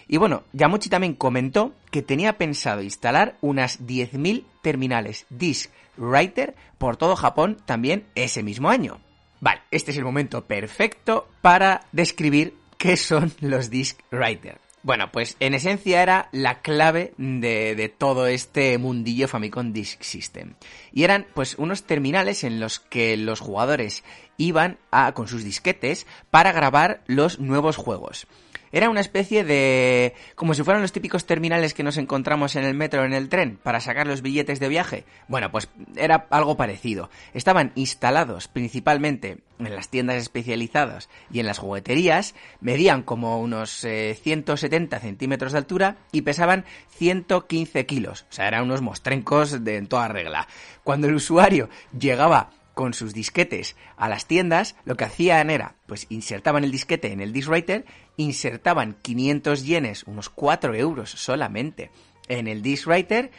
Y 0.07 0.17
bueno, 0.17 0.45
Yamauchi 0.53 0.89
también 0.89 1.13
comentó 1.13 1.75
que 1.91 2.01
tenía 2.01 2.39
pensado 2.39 2.81
instalar 2.81 3.37
unas 3.41 3.85
10.000 3.85 4.45
terminales 4.63 5.27
Disk 5.29 5.69
Writer 5.95 6.55
por 6.79 6.97
todo 6.97 7.15
Japón 7.15 7.55
también 7.67 8.07
ese 8.15 8.41
mismo 8.41 8.67
año. 8.71 8.99
Vale, 9.39 9.61
este 9.71 9.91
es 9.91 9.97
el 9.97 10.03
momento 10.03 10.45
perfecto 10.45 11.27
para 11.41 11.85
describir 11.91 12.55
qué 12.77 12.97
son 12.97 13.31
los 13.41 13.69
Disk 13.69 13.99
Writer. 14.11 14.59
Bueno, 14.83 15.11
pues 15.11 15.35
en 15.39 15.53
esencia 15.53 16.01
era 16.01 16.29
la 16.31 16.61
clave 16.61 17.13
de, 17.17 17.75
de, 17.75 17.89
todo 17.89 18.27
este 18.27 18.77
mundillo 18.77 19.27
Famicom 19.27 19.73
Disk 19.73 20.01
System. 20.01 20.53
Y 20.93 21.03
eran 21.03 21.27
pues 21.33 21.55
unos 21.57 21.83
terminales 21.83 22.43
en 22.43 22.59
los 22.59 22.79
que 22.79 23.17
los 23.17 23.41
jugadores 23.41 24.03
iban 24.37 24.77
a, 24.91 25.11
con 25.13 25.27
sus 25.27 25.43
disquetes 25.43 26.07
para 26.31 26.53
grabar 26.53 27.01
los 27.07 27.39
nuevos 27.39 27.75
juegos. 27.75 28.27
Era 28.71 28.89
una 28.89 28.99
especie 28.99 29.43
de... 29.43 30.13
como 30.35 30.53
si 30.53 30.63
fueran 30.63 30.81
los 30.81 30.91
típicos 30.91 31.25
terminales 31.25 31.73
que 31.73 31.83
nos 31.83 31.97
encontramos 31.97 32.55
en 32.55 32.63
el 32.63 32.73
metro 32.73 33.01
o 33.01 33.05
en 33.05 33.13
el 33.13 33.29
tren 33.29 33.59
para 33.61 33.79
sacar 33.79 34.07
los 34.07 34.21
billetes 34.21 34.59
de 34.59 34.69
viaje. 34.69 35.05
Bueno, 35.27 35.51
pues 35.51 35.69
era 35.95 36.27
algo 36.29 36.57
parecido. 36.57 37.09
Estaban 37.33 37.71
instalados 37.75 38.47
principalmente 38.47 39.39
en 39.59 39.75
las 39.75 39.89
tiendas 39.89 40.17
especializadas 40.17 41.09
y 41.31 41.39
en 41.39 41.45
las 41.45 41.57
jugueterías, 41.57 42.35
medían 42.61 43.03
como 43.03 43.39
unos 43.39 43.71
170 43.71 44.95
eh, 44.95 44.99
centímetros 44.99 45.51
de 45.51 45.57
altura 45.57 45.97
y 46.11 46.21
pesaban 46.21 46.65
115 46.89 47.85
kilos. 47.85 48.25
O 48.29 48.33
sea, 48.33 48.47
eran 48.47 48.63
unos 48.63 48.81
mostrencos 48.81 49.63
de 49.63 49.77
en 49.77 49.87
toda 49.87 50.07
regla. 50.07 50.47
Cuando 50.83 51.07
el 51.07 51.15
usuario 51.15 51.69
llegaba 51.97 52.51
con 52.77 52.93
sus 52.93 53.11
disquetes 53.11 53.75
a 53.97 54.07
las 54.07 54.27
tiendas, 54.27 54.75
lo 54.85 54.95
que 54.95 55.05
hacían 55.05 55.49
era, 55.49 55.77
pues 55.87 56.05
insertaban 56.09 56.63
el 56.63 56.71
disquete 56.71 57.11
en 57.11 57.21
el 57.21 57.33
disc 57.33 57.49
writer, 57.49 57.85
insertaban 58.17 58.95
500 59.01 59.65
yenes, 59.65 60.03
unos 60.03 60.29
4 60.29 60.75
euros 60.75 61.09
solamente, 61.09 61.89
en 62.27 62.47
el 62.47 62.61
disc 62.61 62.85
writer 62.85 63.31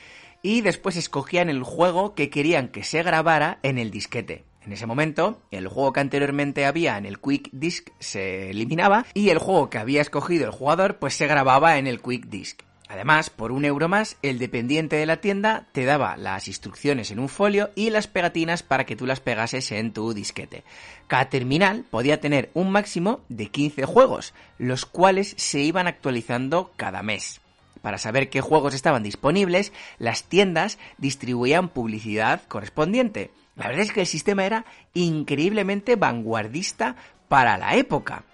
y 0.43 0.63
después 0.63 0.97
escogían 0.97 1.51
el 1.51 1.63
juego 1.63 2.17
que 2.17 2.31
querían 2.31 2.67
que 2.67 2.83
se 2.83 3.05
grabara 3.05 3.61
en 3.63 3.79
el 3.79 3.93
disquete. 3.93 4.45
En 4.63 4.73
ese 4.73 4.87
momento, 4.87 5.41
el 5.53 5.69
juego 5.69 5.93
que 5.93 6.01
anteriormente 6.01 6.67
había 6.67 6.99
en 6.99 7.07
el 7.07 7.21
Quick 7.21 7.51
Disc 7.53 7.91
se 8.01 8.51
eliminaba 8.51 9.07
y 9.15 9.29
el 9.29 9.39
juego 9.39 9.71
que 9.71 9.79
había 9.79 10.01
escogido 10.01 10.47
el 10.47 10.51
jugador 10.51 10.99
pues 10.99 11.15
se 11.15 11.29
grababa 11.29 11.79
en 11.79 11.87
el 11.87 12.03
Quick 12.03 12.27
Disc. 12.27 12.68
Además, 12.89 13.29
por 13.29 13.53
un 13.53 13.67
euro 13.67 13.87
más, 13.87 14.17
el 14.23 14.39
dependiente 14.39 14.97
de 14.97 15.05
la 15.05 15.19
tienda 15.19 15.67
te 15.73 15.85
daba 15.85 16.17
las 16.17 16.49
instrucciones 16.49 17.11
en 17.11 17.19
un 17.19 17.29
folio 17.29 17.71
y 17.75 17.91
las 17.91 18.07
pegatinas 18.07 18.63
para 18.63 18.87
que 18.87 18.97
tú 18.97 19.05
las 19.05 19.21
pegases 19.21 19.71
en 19.73 19.93
tu 19.93 20.15
disquete. 20.15 20.65
Cada 21.07 21.29
terminal 21.29 21.85
podía 21.91 22.21
tener 22.21 22.51
un 22.55 22.71
máximo 22.71 23.21
de 23.29 23.49
15 23.49 23.85
juegos, 23.85 24.33
los 24.57 24.87
cuales 24.87 25.35
se 25.37 25.61
iban 25.61 25.87
actualizando 25.87 26.73
cada 26.77 27.03
mes. 27.03 27.43
Para 27.83 27.99
saber 27.99 28.31
qué 28.31 28.41
juegos 28.41 28.73
estaban 28.73 29.03
disponibles, 29.03 29.73
las 29.99 30.25
tiendas 30.25 30.79
distribuían 30.97 31.69
publicidad 31.69 32.43
correspondiente. 32.49 33.31
La 33.55 33.69
verdad 33.69 33.83
es 33.83 33.93
que 33.93 34.01
el 34.01 34.07
sistema 34.07 34.47
era 34.47 34.65
increíblemente 34.95 35.97
vanguardista 35.97 36.97
para 37.29 37.59
la 37.59 37.77
época. 37.77 38.25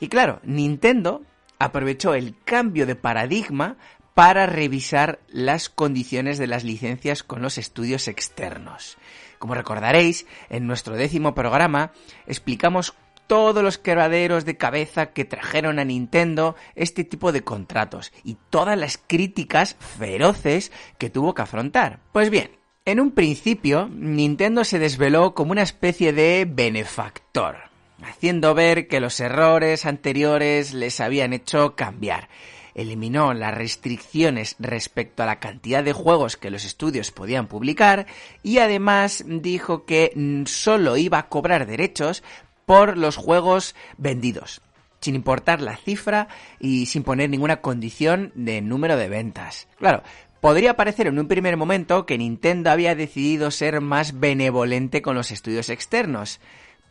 Y 0.00 0.08
claro, 0.08 0.40
Nintendo 0.42 1.22
aprovechó 1.58 2.14
el 2.14 2.34
cambio 2.44 2.86
de 2.86 2.96
paradigma 2.96 3.76
para 4.14 4.46
revisar 4.46 5.20
las 5.28 5.68
condiciones 5.68 6.38
de 6.38 6.46
las 6.46 6.64
licencias 6.64 7.22
con 7.22 7.42
los 7.42 7.58
estudios 7.58 8.08
externos. 8.08 8.96
Como 9.38 9.54
recordaréis, 9.54 10.26
en 10.48 10.66
nuestro 10.66 10.96
décimo 10.96 11.34
programa 11.34 11.92
explicamos 12.26 12.94
todos 13.26 13.62
los 13.62 13.76
quebraderos 13.76 14.44
de 14.44 14.56
cabeza 14.56 15.12
que 15.12 15.24
trajeron 15.24 15.78
a 15.78 15.84
Nintendo 15.84 16.56
este 16.76 17.04
tipo 17.04 17.32
de 17.32 17.42
contratos 17.42 18.12
y 18.24 18.38
todas 18.50 18.78
las 18.78 18.98
críticas 18.98 19.76
feroces 19.98 20.72
que 20.96 21.10
tuvo 21.10 21.34
que 21.34 21.42
afrontar. 21.42 22.00
Pues 22.12 22.30
bien, 22.30 22.52
en 22.84 23.00
un 23.00 23.10
principio, 23.10 23.88
Nintendo 23.92 24.64
se 24.64 24.78
desveló 24.78 25.34
como 25.34 25.52
una 25.52 25.62
especie 25.62 26.12
de 26.12 26.46
benefactor 26.48 27.65
haciendo 28.02 28.54
ver 28.54 28.88
que 28.88 29.00
los 29.00 29.18
errores 29.20 29.86
anteriores 29.86 30.74
les 30.74 31.00
habían 31.00 31.32
hecho 31.32 31.74
cambiar. 31.76 32.28
Eliminó 32.74 33.32
las 33.32 33.54
restricciones 33.54 34.56
respecto 34.58 35.22
a 35.22 35.26
la 35.26 35.40
cantidad 35.40 35.82
de 35.82 35.94
juegos 35.94 36.36
que 36.36 36.50
los 36.50 36.64
estudios 36.64 37.10
podían 37.10 37.46
publicar 37.46 38.06
y 38.42 38.58
además 38.58 39.24
dijo 39.26 39.86
que 39.86 40.12
solo 40.46 40.96
iba 40.96 41.18
a 41.18 41.28
cobrar 41.28 41.66
derechos 41.66 42.22
por 42.66 42.98
los 42.98 43.16
juegos 43.16 43.74
vendidos 43.96 44.60
sin 44.98 45.14
importar 45.14 45.60
la 45.60 45.76
cifra 45.76 46.26
y 46.58 46.86
sin 46.86 47.04
poner 47.04 47.30
ninguna 47.30 47.60
condición 47.60 48.32
de 48.34 48.60
número 48.60 48.96
de 48.96 49.08
ventas. 49.08 49.68
Claro, 49.78 50.02
Podría 50.40 50.76
parecer 50.76 51.08
en 51.08 51.18
un 51.18 51.26
primer 51.26 51.56
momento 51.56 52.06
que 52.06 52.18
Nintendo 52.18 52.70
había 52.70 52.94
decidido 52.94 53.50
ser 53.50 53.80
más 53.80 54.20
benevolente 54.20 55.02
con 55.02 55.16
los 55.16 55.30
estudios 55.32 55.70
externos, 55.70 56.40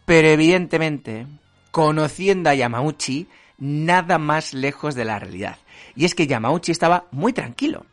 pero 0.06 0.28
evidentemente, 0.28 1.28
conociendo 1.72 2.50
a 2.50 2.56
Yamauchi, 2.56 3.28
nada 3.58 4.18
más 4.18 4.54
lejos 4.54 4.96
de 4.96 5.06
la 5.06 5.20
realidad. 5.20 5.58
Y 5.96 6.06
es 6.06 6.16
que 6.16 6.28
Yamauchi 6.28 6.72
estaba 6.72 7.06
muy 7.12 7.34
tranquilo, 7.34 7.86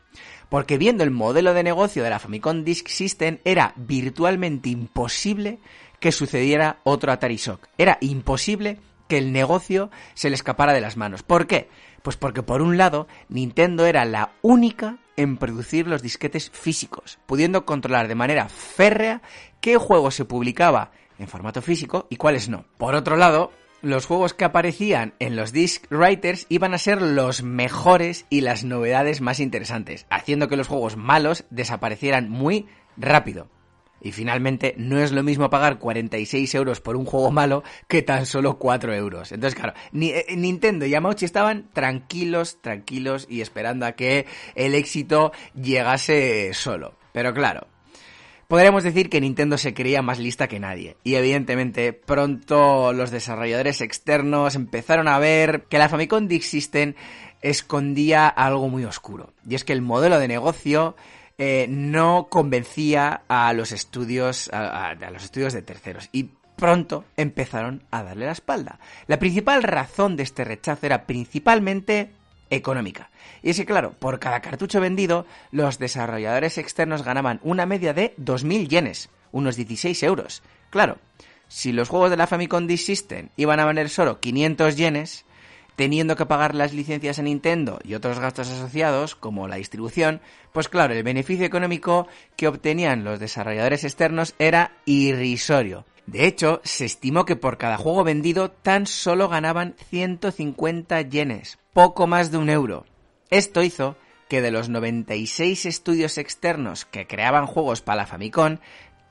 porque 0.49 0.77
viendo 0.77 1.03
el 1.03 1.11
modelo 1.11 1.53
de 1.53 1.63
negocio 1.63 2.03
de 2.03 2.09
la 2.09 2.19
Famicom 2.19 2.63
Disk 2.63 2.87
System 2.87 3.39
era 3.43 3.73
virtualmente 3.75 4.69
imposible 4.69 5.59
que 5.99 6.11
sucediera 6.11 6.79
otro 6.83 7.11
Atari 7.11 7.37
Shock. 7.37 7.67
Era 7.77 7.97
imposible 8.01 8.79
que 9.07 9.17
el 9.17 9.31
negocio 9.31 9.89
se 10.13 10.29
le 10.29 10.35
escapara 10.35 10.73
de 10.73 10.81
las 10.81 10.97
manos. 10.97 11.23
¿Por 11.23 11.47
qué? 11.47 11.69
Pues 12.01 12.17
porque 12.17 12.43
por 12.43 12.61
un 12.61 12.77
lado 12.77 13.07
Nintendo 13.29 13.85
era 13.85 14.05
la 14.05 14.33
única 14.41 14.97
en 15.15 15.37
producir 15.37 15.87
los 15.87 16.01
disquetes 16.01 16.49
físicos, 16.49 17.19
pudiendo 17.25 17.65
controlar 17.65 18.07
de 18.07 18.15
manera 18.15 18.49
férrea 18.49 19.21
qué 19.61 19.77
juego 19.77 20.11
se 20.11 20.25
publicaba 20.25 20.91
en 21.19 21.27
formato 21.27 21.61
físico 21.61 22.07
y 22.09 22.17
cuáles 22.17 22.49
no. 22.49 22.65
Por 22.77 22.95
otro 22.95 23.15
lado, 23.15 23.51
los 23.81 24.05
juegos 24.05 24.33
que 24.33 24.45
aparecían 24.45 25.13
en 25.19 25.35
los 25.35 25.51
disc 25.51 25.85
writers 25.91 26.45
iban 26.49 26.73
a 26.73 26.77
ser 26.77 27.01
los 27.01 27.43
mejores 27.43 28.25
y 28.29 28.41
las 28.41 28.63
novedades 28.63 29.19
más 29.19 29.39
interesantes, 29.41 30.05
haciendo 30.09 30.47
que 30.47 30.55
los 30.55 30.69
juegos 30.69 30.95
malos 30.95 31.43
desaparecieran 31.49 32.29
muy 32.29 32.67
rápido. 32.95 33.49
Y 34.03 34.11
finalmente, 34.11 34.73
no 34.77 34.99
es 34.99 35.13
lo 35.13 35.23
mismo 35.23 35.49
pagar 35.49 35.79
46 35.79 36.55
euros 36.55 36.81
por 36.81 36.97
un 36.97 37.05
juego 37.05 37.31
malo 37.31 37.63
que 37.87 38.01
tan 38.01 38.25
solo 38.25 38.57
4 38.57 38.93
euros. 38.93 39.31
Entonces, 39.31 39.57
claro, 39.57 39.73
eh, 39.93 40.25
Nintendo 40.35 40.85
y 40.85 40.89
Yamauchi 40.89 41.23
estaban 41.23 41.69
tranquilos, 41.71 42.61
tranquilos 42.61 43.25
y 43.29 43.39
esperando 43.39 43.85
a 43.85 43.93
que 43.93 44.25
el 44.55 44.75
éxito 44.75 45.31
llegase 45.55 46.53
solo. 46.53 46.95
Pero 47.13 47.33
claro, 47.33 47.67
Podríamos 48.53 48.83
decir 48.83 49.09
que 49.09 49.19
Nintendo 49.19 49.57
se 49.57 49.73
creía 49.73 50.03
más 50.03 50.19
lista 50.19 50.47
que 50.47 50.59
nadie. 50.59 50.95
Y 51.03 51.15
evidentemente, 51.15 51.91
pronto 51.91 52.93
los 52.93 53.09
desarrolladores 53.09 53.81
externos 53.81 54.53
empezaron 54.53 55.07
a 55.07 55.17
ver 55.17 55.63
que 55.63 55.79
la 55.79 55.89
Famicom 55.89 56.27
Disk 56.27 56.43
System 56.43 56.93
escondía 57.41 58.27
algo 58.27 58.69
muy 58.69 58.85
oscuro. 58.85 59.33
Y 59.49 59.55
es 59.55 59.63
que 59.63 59.73
el 59.73 59.81
modelo 59.81 60.19
de 60.19 60.27
negocio 60.27 60.95
eh, 61.39 61.65
no 61.67 62.27
convencía 62.29 63.23
a 63.27 63.51
los 63.53 63.71
estudios, 63.71 64.51
a 64.53 64.93
los 65.11 65.23
estudios 65.23 65.53
de 65.53 65.63
terceros. 65.63 66.09
Y 66.11 66.29
pronto 66.55 67.05
empezaron 67.17 67.81
a 67.89 68.03
darle 68.03 68.27
la 68.27 68.33
espalda. 68.33 68.77
La 69.07 69.17
principal 69.17 69.63
razón 69.63 70.15
de 70.15 70.21
este 70.21 70.43
rechazo 70.43 70.85
era 70.85 71.07
principalmente 71.07 72.11
económica. 72.55 73.09
Y 73.41 73.49
es 73.49 73.57
que, 73.57 73.65
claro, 73.65 73.93
por 73.93 74.19
cada 74.19 74.41
cartucho 74.41 74.79
vendido, 74.79 75.25
los 75.51 75.79
desarrolladores 75.79 76.57
externos 76.57 77.03
ganaban 77.03 77.39
una 77.43 77.65
media 77.65 77.93
de 77.93 78.15
2.000 78.17 78.67
yenes, 78.67 79.09
unos 79.31 79.55
16 79.55 80.03
euros. 80.03 80.43
Claro, 80.69 80.97
si 81.47 81.71
los 81.71 81.89
juegos 81.89 82.09
de 82.09 82.17
la 82.17 82.27
Famicom 82.27 82.67
Disk 82.67 82.85
System 82.85 83.29
iban 83.37 83.59
a 83.59 83.65
valer 83.65 83.89
solo 83.89 84.19
500 84.19 84.75
yenes, 84.75 85.25
teniendo 85.75 86.15
que 86.15 86.25
pagar 86.25 86.55
las 86.55 86.73
licencias 86.73 87.19
a 87.19 87.23
Nintendo 87.23 87.79
y 87.83 87.95
otros 87.95 88.19
gastos 88.19 88.49
asociados, 88.49 89.15
como 89.15 89.47
la 89.47 89.55
distribución, 89.55 90.21
pues 90.51 90.69
claro, 90.69 90.93
el 90.93 91.03
beneficio 91.03 91.45
económico 91.45 92.07
que 92.35 92.47
obtenían 92.47 93.03
los 93.03 93.19
desarrolladores 93.19 93.83
externos 93.83 94.35
era 94.39 94.73
irrisorio. 94.85 95.85
De 96.05 96.25
hecho, 96.25 96.61
se 96.63 96.85
estimó 96.85 97.25
que 97.25 97.35
por 97.35 97.57
cada 97.57 97.77
juego 97.77 98.03
vendido 98.03 98.51
tan 98.51 98.87
solo 98.87 99.29
ganaban 99.29 99.75
150 99.89 101.01
yenes, 101.01 101.59
poco 101.71 102.07
más 102.07 102.31
de 102.31 102.37
un 102.37 102.49
euro. 102.49 102.85
Esto 103.29 103.63
hizo 103.63 103.95
que 104.27 104.41
de 104.41 104.51
los 104.51 104.69
96 104.69 105.65
estudios 105.65 106.17
externos 106.17 106.85
que 106.85 107.07
creaban 107.07 107.45
juegos 107.45 107.81
para 107.81 107.97
la 107.97 108.05
Famicom, 108.05 108.57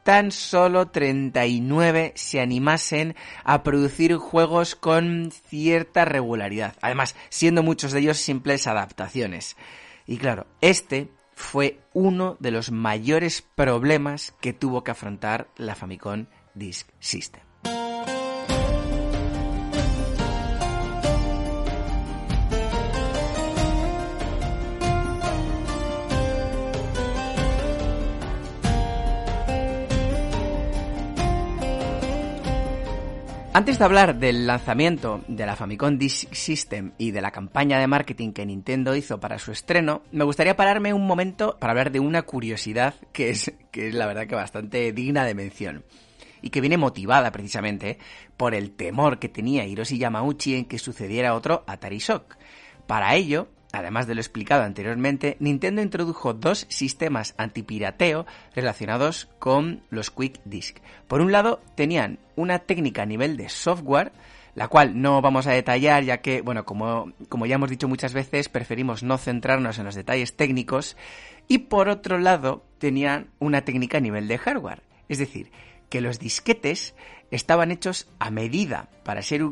tan 0.03 0.33
solo 0.33 0.89
39 0.89 2.13
se 2.17 2.41
animasen 2.41 3.15
a 3.45 3.63
producir 3.63 4.17
juegos 4.17 4.75
con 4.75 5.31
cierta 5.31 6.05
regularidad, 6.05 6.75
además 6.83 7.15
siendo 7.29 7.63
muchos 7.63 7.93
de 7.93 8.01
ellos 8.01 8.19
simples 8.19 8.67
adaptaciones. 8.67 9.57
Y 10.07 10.19
claro, 10.19 10.47
este 10.61 11.09
fue 11.35 11.81
uno 11.95 12.37
de 12.41 12.51
los 12.51 12.71
mayores 12.71 13.43
problemas 13.43 14.35
que 14.41 14.53
tuvo 14.53 14.85
que 14.85 14.91
afrontar 14.91 15.49
la 15.57 15.75
Famicom 15.75 16.27
Disk 16.55 16.89
System. 16.99 17.43
Antes 33.55 33.79
de 33.79 33.85
hablar 33.85 34.19
del 34.19 34.47
lanzamiento 34.47 35.21
de 35.29 35.45
la 35.45 35.57
Famicom 35.57 35.99
Disk 35.99 36.33
System 36.33 36.93
y 36.97 37.11
de 37.11 37.21
la 37.21 37.33
campaña 37.33 37.79
de 37.79 37.87
marketing 37.87 38.33
que 38.33 38.47
Nintendo 38.47 38.97
hizo 38.97 39.21
para 39.21 39.39
su 39.39 39.53
estreno, 39.53 40.01
me 40.11 40.25
gustaría 40.25 40.57
pararme 40.57 40.95
un 40.95 41.07
momento 41.07 41.59
para 41.61 41.73
hablar 41.73 41.93
de 41.93 42.01
una 42.01 42.23
curiosidad 42.23 42.95
que 43.13 43.29
es, 43.29 43.53
que 43.71 43.89
es 43.89 43.95
la 43.95 44.07
verdad 44.07 44.27
que 44.27 44.35
bastante 44.35 44.91
digna 44.93 45.27
de 45.27 45.35
mención 45.35 45.85
y 46.43 46.51
que 46.51 46.61
viene 46.61 46.77
motivada 46.77 47.33
precisamente 47.33 47.99
por 48.37 48.55
el 48.55 48.73
temor 48.73 49.19
que 49.19 49.29
tenía 49.29 49.65
Hiroshi 49.65 49.97
Yamauchi 49.97 50.57
en 50.57 50.65
que 50.67 50.79
sucediera 50.79 51.35
otro 51.35 51.65
Atari 51.67 51.99
Shock. 51.99 52.37
Para 52.87 53.15
ello, 53.15 53.49
Además 53.73 54.07
de 54.07 54.15
lo 54.15 54.21
explicado 54.21 54.65
anteriormente, 54.65 55.39
Nintendo 55.41 55.81
introdujo 55.81 56.35
dos 56.35 56.67
sistemas 56.69 57.35
antipirateo 57.39 58.27
relacionados 58.55 59.31
con 59.39 59.83
los 59.89 60.11
Quick 60.11 60.43
Disc. 60.45 60.77
Por 61.09 61.23
un 61.23 61.33
lado, 61.33 61.63
tenían 61.75 62.19
una 62.37 62.59
técnica 62.59 63.03
a 63.03 63.07
nivel 63.07 63.39
de 63.39 63.49
software, 63.49 64.13
la 64.55 64.69
cual 64.69 65.01
no 65.01 65.23
vamos 65.23 65.47
a 65.47 65.53
detallar 65.53 66.05
ya 66.05 66.19
que, 66.19 66.43
bueno, 66.43 66.67
como, 66.67 67.13
como 67.31 67.47
ya 67.47 67.55
hemos 67.55 67.71
dicho 67.71 67.89
muchas 67.89 68.13
veces, 68.13 68.51
preferimos 68.51 69.03
no 69.03 69.17
centrarnos 69.17 69.79
en 69.79 69.87
los 69.87 69.95
detalles 69.95 70.37
técnicos. 70.37 70.99
Y 71.49 71.59
por 71.59 71.89
otro 71.89 72.19
lado, 72.19 72.67
tenían 72.77 73.31
una 73.39 73.63
técnica 73.63 73.97
a 73.97 74.03
nivel 74.03 74.29
de 74.29 74.37
hardware. 74.37 74.83
Es 75.09 75.19
decir, 75.19 75.51
que 75.93 76.01
los 76.01 76.19
disquetes 76.19 76.95
estaban 77.31 77.71
hechos 77.71 78.09
a 78.19 78.31
medida 78.31 78.89
para 79.05 79.21
ser, 79.21 79.43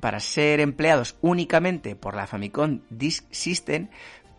para 0.00 0.20
ser 0.20 0.60
empleados 0.60 1.16
únicamente 1.20 1.94
por 1.94 2.16
la 2.16 2.26
Famicom 2.26 2.80
Disk 2.88 3.26
System, 3.30 3.88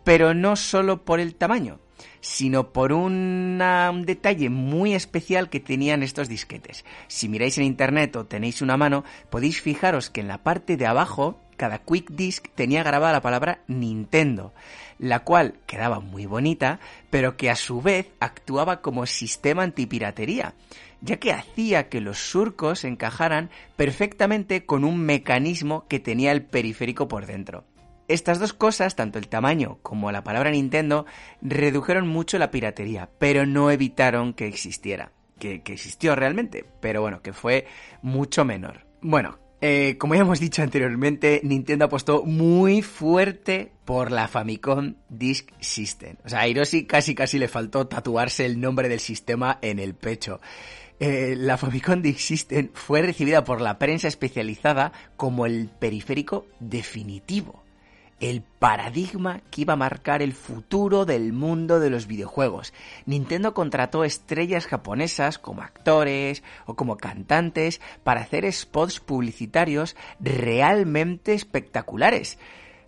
pero 0.02 0.34
no 0.34 0.56
solo 0.56 1.04
por 1.04 1.20
el 1.20 1.36
tamaño, 1.36 1.78
sino 2.20 2.72
por 2.72 2.92
un 2.92 3.62
detalle 4.04 4.50
muy 4.50 4.94
especial 4.94 5.48
que 5.48 5.60
tenían 5.60 6.02
estos 6.02 6.28
disquetes. 6.28 6.84
Si 7.06 7.28
miráis 7.28 7.56
en 7.58 7.66
internet 7.66 8.16
o 8.16 8.26
tenéis 8.26 8.60
una 8.60 8.76
mano, 8.76 9.04
podéis 9.30 9.60
fijaros 9.62 10.10
que 10.10 10.22
en 10.22 10.26
la 10.26 10.42
parte 10.42 10.76
de 10.76 10.86
abajo 10.86 11.38
cada 11.56 11.78
Quick 11.78 12.10
Disc 12.10 12.48
tenía 12.56 12.82
grabada 12.82 13.12
la 13.12 13.22
palabra 13.22 13.60
Nintendo, 13.68 14.52
la 14.98 15.20
cual 15.20 15.54
quedaba 15.66 16.00
muy 16.00 16.26
bonita, 16.26 16.80
pero 17.10 17.36
que 17.36 17.50
a 17.50 17.56
su 17.56 17.80
vez 17.80 18.10
actuaba 18.20 18.80
como 18.80 19.06
sistema 19.06 19.62
antipiratería 19.62 20.54
ya 21.00 21.16
que 21.18 21.32
hacía 21.32 21.88
que 21.88 22.00
los 22.00 22.18
surcos 22.18 22.84
encajaran 22.84 23.50
perfectamente 23.76 24.66
con 24.66 24.84
un 24.84 24.98
mecanismo 25.00 25.86
que 25.88 26.00
tenía 26.00 26.32
el 26.32 26.42
periférico 26.42 27.08
por 27.08 27.26
dentro. 27.26 27.64
Estas 28.08 28.38
dos 28.38 28.54
cosas, 28.54 28.96
tanto 28.96 29.18
el 29.18 29.28
tamaño 29.28 29.78
como 29.82 30.10
la 30.10 30.24
palabra 30.24 30.50
Nintendo, 30.50 31.04
redujeron 31.42 32.08
mucho 32.08 32.38
la 32.38 32.50
piratería, 32.50 33.10
pero 33.18 33.44
no 33.44 33.70
evitaron 33.70 34.32
que 34.32 34.46
existiera. 34.46 35.12
Que, 35.38 35.62
existió 35.66 36.16
realmente, 36.16 36.64
pero 36.80 37.02
bueno, 37.02 37.20
que 37.20 37.32
fue 37.32 37.66
mucho 38.02 38.44
menor. 38.44 38.86
Bueno, 39.02 39.38
eh, 39.60 39.96
como 39.98 40.14
ya 40.14 40.20
hemos 40.20 40.38
dicho 40.38 40.62
anteriormente, 40.62 41.40
Nintendo 41.42 41.86
apostó 41.86 42.24
muy 42.24 42.82
fuerte 42.82 43.72
por 43.84 44.12
la 44.12 44.28
Famicom 44.28 44.94
Disk 45.08 45.50
System. 45.58 46.16
O 46.24 46.28
sea, 46.28 46.40
a 46.40 46.48
Hiroshi 46.48 46.86
casi 46.86 47.14
casi 47.14 47.38
le 47.38 47.48
faltó 47.48 47.88
tatuarse 47.88 48.46
el 48.46 48.60
nombre 48.60 48.88
del 48.88 49.00
sistema 49.00 49.58
en 49.60 49.80
el 49.80 49.94
pecho. 49.94 50.40
Eh, 51.00 51.34
la 51.36 51.56
Famicom 51.56 52.02
Disk 52.02 52.20
System 52.20 52.70
fue 52.72 53.02
recibida 53.02 53.42
por 53.42 53.60
la 53.60 53.78
prensa 53.78 54.06
especializada 54.06 54.92
como 55.16 55.44
el 55.44 55.68
periférico 55.68 56.46
definitivo, 56.60 57.64
el 58.20 58.42
paradigma 58.42 59.40
que 59.50 59.62
iba 59.62 59.74
a 59.74 59.76
marcar 59.76 60.22
el 60.22 60.32
futuro 60.32 61.04
del 61.04 61.32
mundo 61.32 61.80
de 61.80 61.90
los 61.90 62.06
videojuegos. 62.06 62.72
Nintendo 63.06 63.54
contrató 63.54 64.04
estrellas 64.04 64.66
japonesas 64.66 65.38
como 65.38 65.62
actores 65.62 66.42
o 66.66 66.74
como 66.74 66.96
cantantes 66.96 67.80
para 68.02 68.22
hacer 68.22 68.50
spots 68.52 69.00
publicitarios 69.00 69.96
realmente 70.20 71.34
espectaculares. 71.34 72.38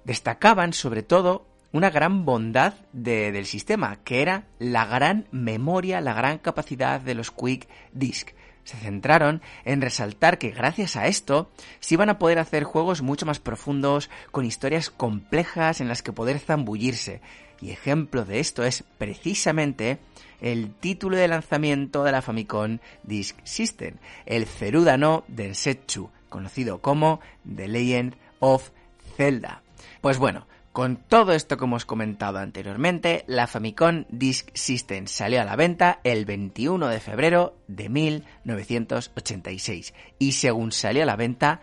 Destacaban 0.05 0.73
sobre 0.73 1.03
todo 1.03 1.47
una 1.73 1.91
gran 1.91 2.25
bondad 2.25 2.75
del 2.93 3.47
sistema, 3.47 3.99
que 4.03 4.23
era 4.23 4.49
la 4.59 4.87
gran 4.87 5.29
memoria, 5.31 6.01
la 6.01 6.15
gran 6.15 6.39
capacidad 6.39 7.01
de 7.01 7.15
los 7.15 7.31
Quick 7.31 7.69
Disc. 7.93 8.31
Se 8.71 8.77
centraron 8.77 9.43
en 9.65 9.81
resaltar 9.81 10.39
que 10.39 10.51
gracias 10.51 10.95
a 10.95 11.09
esto 11.09 11.51
se 11.81 11.95
iban 11.95 12.09
a 12.09 12.21
poder 12.21 12.39
hacer 12.39 12.63
juegos 12.63 13.03
mucho 13.03 13.27
más 13.27 13.41
profundos, 13.41 14.09
con 14.31 14.45
historias 14.45 14.91
complejas 14.91 15.81
en 15.81 15.89
las 15.89 16.03
que 16.03 16.13
poder 16.13 16.39
zambullirse. 16.39 17.21
Y 17.61 17.73
ejemplo 17.73 18.25
de 18.25 18.39
esto 18.39 18.63
es 18.63 18.85
precisamente 18.97 19.99
el 20.41 20.73
título 20.73 21.17
de 21.17 21.27
lanzamiento 21.27 22.05
de 22.05 22.13
la 22.13 22.23
Famicom 22.23 22.79
Disk 23.03 23.37
System, 23.43 23.97
el 24.25 24.47
Zeruda 24.47 24.97
no 24.97 25.25
Densetsu, 25.27 26.09
conocido 26.29 26.81
como 26.81 27.19
The 27.53 27.67
Legend 27.67 28.15
of 28.39 28.71
Zelda. 29.17 29.65
Pues 30.01 30.19
bueno, 30.19 30.47
con 30.73 30.97
todo 30.97 31.33
esto 31.33 31.57
que 31.57 31.65
hemos 31.65 31.85
comentado 31.85 32.39
anteriormente, 32.39 33.25
la 33.27 33.49
Famicom 33.49 34.05
Disk 34.09 34.51
System 34.55 35.09
salió 35.09 35.41
a 35.41 35.45
la 35.45 35.57
venta 35.57 35.99
el 36.05 36.27
21 36.27 36.87
de 36.89 37.01
febrero 37.01 37.57
de 37.67 37.89
1986 37.89 39.95
y 40.19 40.33
según 40.33 40.71
salió 40.71 41.03
a 41.03 41.07
la 41.07 41.17
venta, 41.17 41.61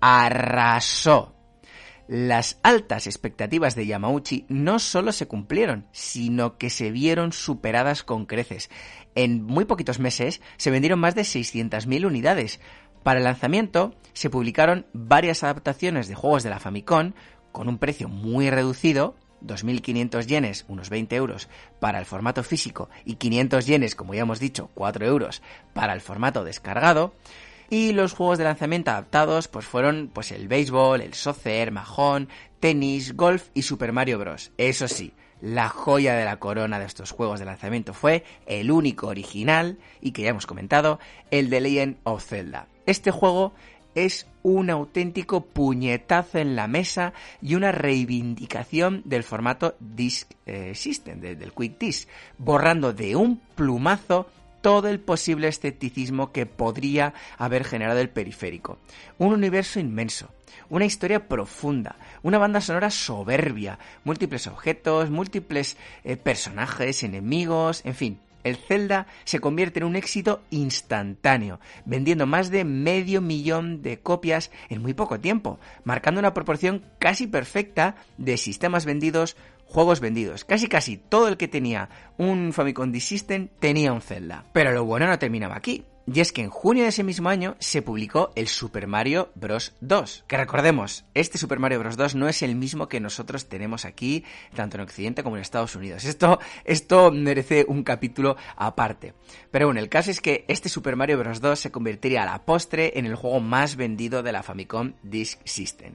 arrasó. 0.00 1.36
Las 2.08 2.58
altas 2.62 3.06
expectativas 3.06 3.74
de 3.74 3.86
Yamauchi 3.86 4.46
no 4.48 4.78
solo 4.78 5.12
se 5.12 5.26
cumplieron, 5.26 5.86
sino 5.90 6.56
que 6.56 6.70
se 6.70 6.92
vieron 6.92 7.32
superadas 7.32 8.04
con 8.04 8.26
creces. 8.26 8.70
En 9.16 9.42
muy 9.42 9.64
poquitos 9.64 9.98
meses 9.98 10.40
se 10.56 10.70
vendieron 10.70 11.00
más 11.00 11.14
de 11.14 11.22
600.000 11.22 12.06
unidades. 12.06 12.60
Para 13.02 13.18
el 13.18 13.24
lanzamiento 13.24 13.94
se 14.14 14.30
publicaron 14.30 14.86
varias 14.92 15.42
adaptaciones 15.42 16.08
de 16.08 16.14
juegos 16.14 16.42
de 16.42 16.50
la 16.50 16.58
Famicom, 16.58 17.12
con 17.56 17.70
un 17.70 17.78
precio 17.78 18.10
muy 18.10 18.50
reducido, 18.50 19.14
2.500 19.42 20.26
yenes, 20.26 20.66
unos 20.68 20.90
20 20.90 21.16
euros, 21.16 21.48
para 21.80 21.98
el 21.98 22.04
formato 22.04 22.42
físico 22.42 22.90
y 23.06 23.14
500 23.14 23.64
yenes, 23.64 23.94
como 23.94 24.12
ya 24.12 24.20
hemos 24.20 24.40
dicho, 24.40 24.68
4 24.74 25.06
euros 25.06 25.40
para 25.72 25.94
el 25.94 26.02
formato 26.02 26.44
descargado. 26.44 27.14
Y 27.70 27.92
los 27.92 28.12
juegos 28.12 28.36
de 28.36 28.44
lanzamiento 28.44 28.90
adaptados 28.90 29.48
pues 29.48 29.64
fueron 29.64 30.10
pues 30.12 30.32
el 30.32 30.48
béisbol, 30.48 31.00
el 31.00 31.14
soccer, 31.14 31.70
majón, 31.70 32.28
tenis, 32.60 33.16
golf 33.16 33.48
y 33.54 33.62
Super 33.62 33.90
Mario 33.90 34.18
Bros. 34.18 34.52
Eso 34.58 34.86
sí, 34.86 35.14
la 35.40 35.70
joya 35.70 36.14
de 36.14 36.26
la 36.26 36.36
corona 36.36 36.78
de 36.78 36.84
estos 36.84 37.10
juegos 37.10 37.40
de 37.40 37.46
lanzamiento 37.46 37.94
fue 37.94 38.22
el 38.44 38.70
único 38.70 39.06
original 39.06 39.78
y 40.02 40.10
que 40.10 40.20
ya 40.20 40.28
hemos 40.28 40.44
comentado, 40.44 41.00
el 41.30 41.48
de 41.48 41.62
Legend 41.62 41.96
of 42.04 42.22
Zelda. 42.22 42.68
Este 42.84 43.10
juego 43.10 43.54
es 43.96 44.28
un 44.42 44.70
auténtico 44.70 45.46
puñetazo 45.46 46.38
en 46.38 46.54
la 46.54 46.68
mesa 46.68 47.12
y 47.42 47.56
una 47.56 47.72
reivindicación 47.72 49.02
del 49.04 49.24
formato 49.24 49.74
Disk 49.80 50.30
eh, 50.44 50.74
System, 50.74 51.20
del 51.20 51.52
Quick 51.52 51.78
Disk, 51.78 52.08
borrando 52.38 52.92
de 52.92 53.16
un 53.16 53.40
plumazo 53.56 54.28
todo 54.60 54.88
el 54.88 55.00
posible 55.00 55.48
escepticismo 55.48 56.32
que 56.32 56.44
podría 56.46 57.14
haber 57.38 57.64
generado 57.64 58.00
el 58.00 58.10
periférico. 58.10 58.78
Un 59.18 59.32
universo 59.32 59.80
inmenso, 59.80 60.28
una 60.68 60.84
historia 60.84 61.28
profunda, 61.28 61.96
una 62.22 62.38
banda 62.38 62.60
sonora 62.60 62.90
soberbia, 62.90 63.78
múltiples 64.04 64.46
objetos, 64.46 65.10
múltiples 65.10 65.76
eh, 66.04 66.16
personajes, 66.16 67.02
enemigos, 67.02 67.82
en 67.84 67.94
fin, 67.94 68.20
el 68.46 68.56
Zelda 68.56 69.06
se 69.24 69.40
convierte 69.40 69.80
en 69.80 69.86
un 69.86 69.96
éxito 69.96 70.42
instantáneo, 70.50 71.60
vendiendo 71.84 72.26
más 72.26 72.50
de 72.50 72.64
medio 72.64 73.20
millón 73.20 73.82
de 73.82 73.98
copias 74.00 74.50
en 74.68 74.82
muy 74.82 74.94
poco 74.94 75.20
tiempo, 75.20 75.58
marcando 75.84 76.20
una 76.20 76.34
proporción 76.34 76.84
casi 76.98 77.26
perfecta 77.26 77.96
de 78.18 78.36
sistemas 78.36 78.84
vendidos, 78.84 79.36
juegos 79.64 80.00
vendidos. 80.00 80.44
Casi 80.44 80.68
casi 80.68 80.96
todo 80.96 81.28
el 81.28 81.36
que 81.36 81.48
tenía 81.48 81.88
un 82.16 82.52
Famicom 82.52 82.92
Disk 82.92 83.08
System 83.08 83.48
tenía 83.58 83.92
un 83.92 84.00
Zelda. 84.00 84.44
Pero 84.52 84.72
lo 84.72 84.84
bueno 84.84 85.06
no 85.06 85.18
terminaba 85.18 85.56
aquí. 85.56 85.84
Y 86.12 86.20
es 86.20 86.30
que 86.30 86.42
en 86.42 86.50
junio 86.50 86.84
de 86.84 86.90
ese 86.90 87.02
mismo 87.02 87.28
año 87.28 87.56
se 87.58 87.82
publicó 87.82 88.30
el 88.36 88.46
Super 88.46 88.86
Mario 88.86 89.32
Bros. 89.34 89.74
2. 89.80 90.24
Que 90.28 90.36
recordemos, 90.36 91.04
este 91.14 91.36
Super 91.36 91.58
Mario 91.58 91.80
Bros. 91.80 91.96
2 91.96 92.14
no 92.14 92.28
es 92.28 92.42
el 92.42 92.54
mismo 92.54 92.88
que 92.88 93.00
nosotros 93.00 93.48
tenemos 93.48 93.84
aquí, 93.84 94.24
tanto 94.54 94.76
en 94.76 94.82
Occidente 94.82 95.24
como 95.24 95.34
en 95.34 95.42
Estados 95.42 95.74
Unidos. 95.74 96.04
Esto, 96.04 96.38
esto 96.64 97.10
merece 97.10 97.64
un 97.66 97.82
capítulo 97.82 98.36
aparte. 98.54 99.14
Pero 99.50 99.66
bueno, 99.66 99.80
el 99.80 99.88
caso 99.88 100.12
es 100.12 100.20
que 100.20 100.44
este 100.46 100.68
Super 100.68 100.94
Mario 100.94 101.18
Bros. 101.18 101.40
2 101.40 101.58
se 101.58 101.72
convertiría 101.72 102.22
a 102.22 102.26
la 102.26 102.44
postre 102.44 102.98
en 102.98 103.06
el 103.06 103.16
juego 103.16 103.40
más 103.40 103.74
vendido 103.74 104.22
de 104.22 104.30
la 104.30 104.44
Famicom 104.44 104.92
Disk 105.02 105.40
System. 105.44 105.94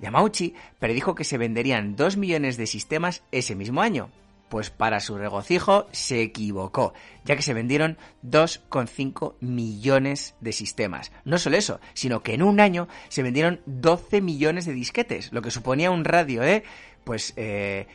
Yamauchi 0.00 0.54
predijo 0.80 1.14
que 1.14 1.22
se 1.22 1.38
venderían 1.38 1.94
2 1.94 2.16
millones 2.16 2.56
de 2.56 2.66
sistemas 2.66 3.22
ese 3.30 3.54
mismo 3.54 3.80
año, 3.80 4.10
pues 4.52 4.68
para 4.68 5.00
su 5.00 5.16
regocijo 5.16 5.86
se 5.92 6.20
equivocó, 6.20 6.92
ya 7.24 7.36
que 7.36 7.42
se 7.42 7.54
vendieron 7.54 7.96
2,5 8.22 9.36
millones 9.40 10.34
de 10.40 10.52
sistemas. 10.52 11.10
No 11.24 11.38
solo 11.38 11.56
eso, 11.56 11.80
sino 11.94 12.22
que 12.22 12.34
en 12.34 12.42
un 12.42 12.60
año 12.60 12.86
se 13.08 13.22
vendieron 13.22 13.62
12 13.64 14.20
millones 14.20 14.66
de 14.66 14.74
disquetes, 14.74 15.32
lo 15.32 15.40
que 15.40 15.50
suponía 15.50 15.90
un 15.90 16.04
radio 16.04 16.42
de 16.42 16.64
pues 17.02 17.32
5 17.32 17.34
eh, 17.38 17.86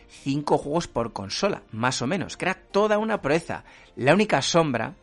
juegos 0.57 0.87
por 0.87 1.13
consola, 1.13 1.61
más 1.71 2.01
o 2.01 2.07
menos, 2.07 2.37
que 2.37 2.45
era 2.45 2.55
toda 2.55 2.97
una 2.97 3.21
proeza. 3.21 3.63
La 3.97 4.13
única 4.13 4.43
sombra 4.43 4.93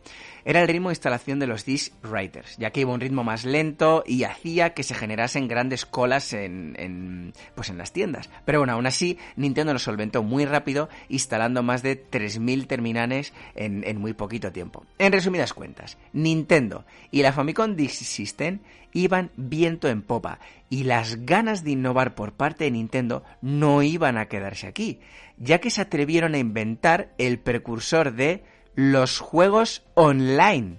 era 0.44 0.60
el 0.60 0.68
ritmo 0.68 0.90
de 0.90 0.92
instalación 0.92 1.40
de 1.40 1.48
los 1.48 1.64
disk 1.64 1.92
writers, 2.04 2.56
ya 2.58 2.70
que 2.70 2.80
iba 2.80 2.92
un 2.92 3.00
ritmo 3.00 3.24
más 3.24 3.44
lento 3.44 4.04
y 4.06 4.22
hacía 4.22 4.72
que 4.72 4.84
se 4.84 4.94
generasen 4.94 5.48
grandes 5.48 5.84
colas 5.84 6.32
en, 6.32 7.32
pues 7.56 7.70
en 7.70 7.78
las 7.78 7.92
tiendas. 7.92 8.30
Pero 8.44 8.60
bueno, 8.60 8.74
aún 8.74 8.86
así, 8.86 9.18
Nintendo 9.34 9.72
lo 9.72 9.80
solventó 9.80 10.22
muy 10.22 10.44
rápido, 10.44 10.88
instalando 11.08 11.64
más 11.64 11.82
de 11.82 12.00
3.000 12.08 12.68
terminales 12.68 13.32
en, 13.56 13.82
en 13.84 13.98
muy 13.98 14.12
poquito 14.12 14.52
tiempo. 14.52 14.84
En 14.98 15.12
resumidas 15.12 15.54
cuentas, 15.54 15.98
Nintendo 16.12 16.84
y 17.10 17.22
la 17.22 17.32
Famicom 17.32 17.74
Disk 17.74 18.04
System 18.04 18.60
iban 18.92 19.32
viento 19.36 19.88
en 19.88 20.02
popa 20.02 20.38
y 20.70 20.84
las 20.84 21.26
ganas 21.26 21.64
de 21.64 21.72
innovar 21.72 22.14
por 22.14 22.32
parte 22.32 22.62
de 22.62 22.70
Nintendo 22.70 23.24
no 23.42 23.82
iban 23.82 24.18
a 24.18 24.26
quedarse 24.26 24.68
aquí, 24.68 25.00
ya 25.36 25.58
que 25.58 25.70
se 25.70 25.80
atrevieron 25.80 26.34
a 26.34 26.38
inventar 26.38 27.12
el 27.18 27.40
precursor 27.40 28.12
de 28.12 28.44
los 28.76 29.18
juegos 29.20 29.82
online. 29.94 30.78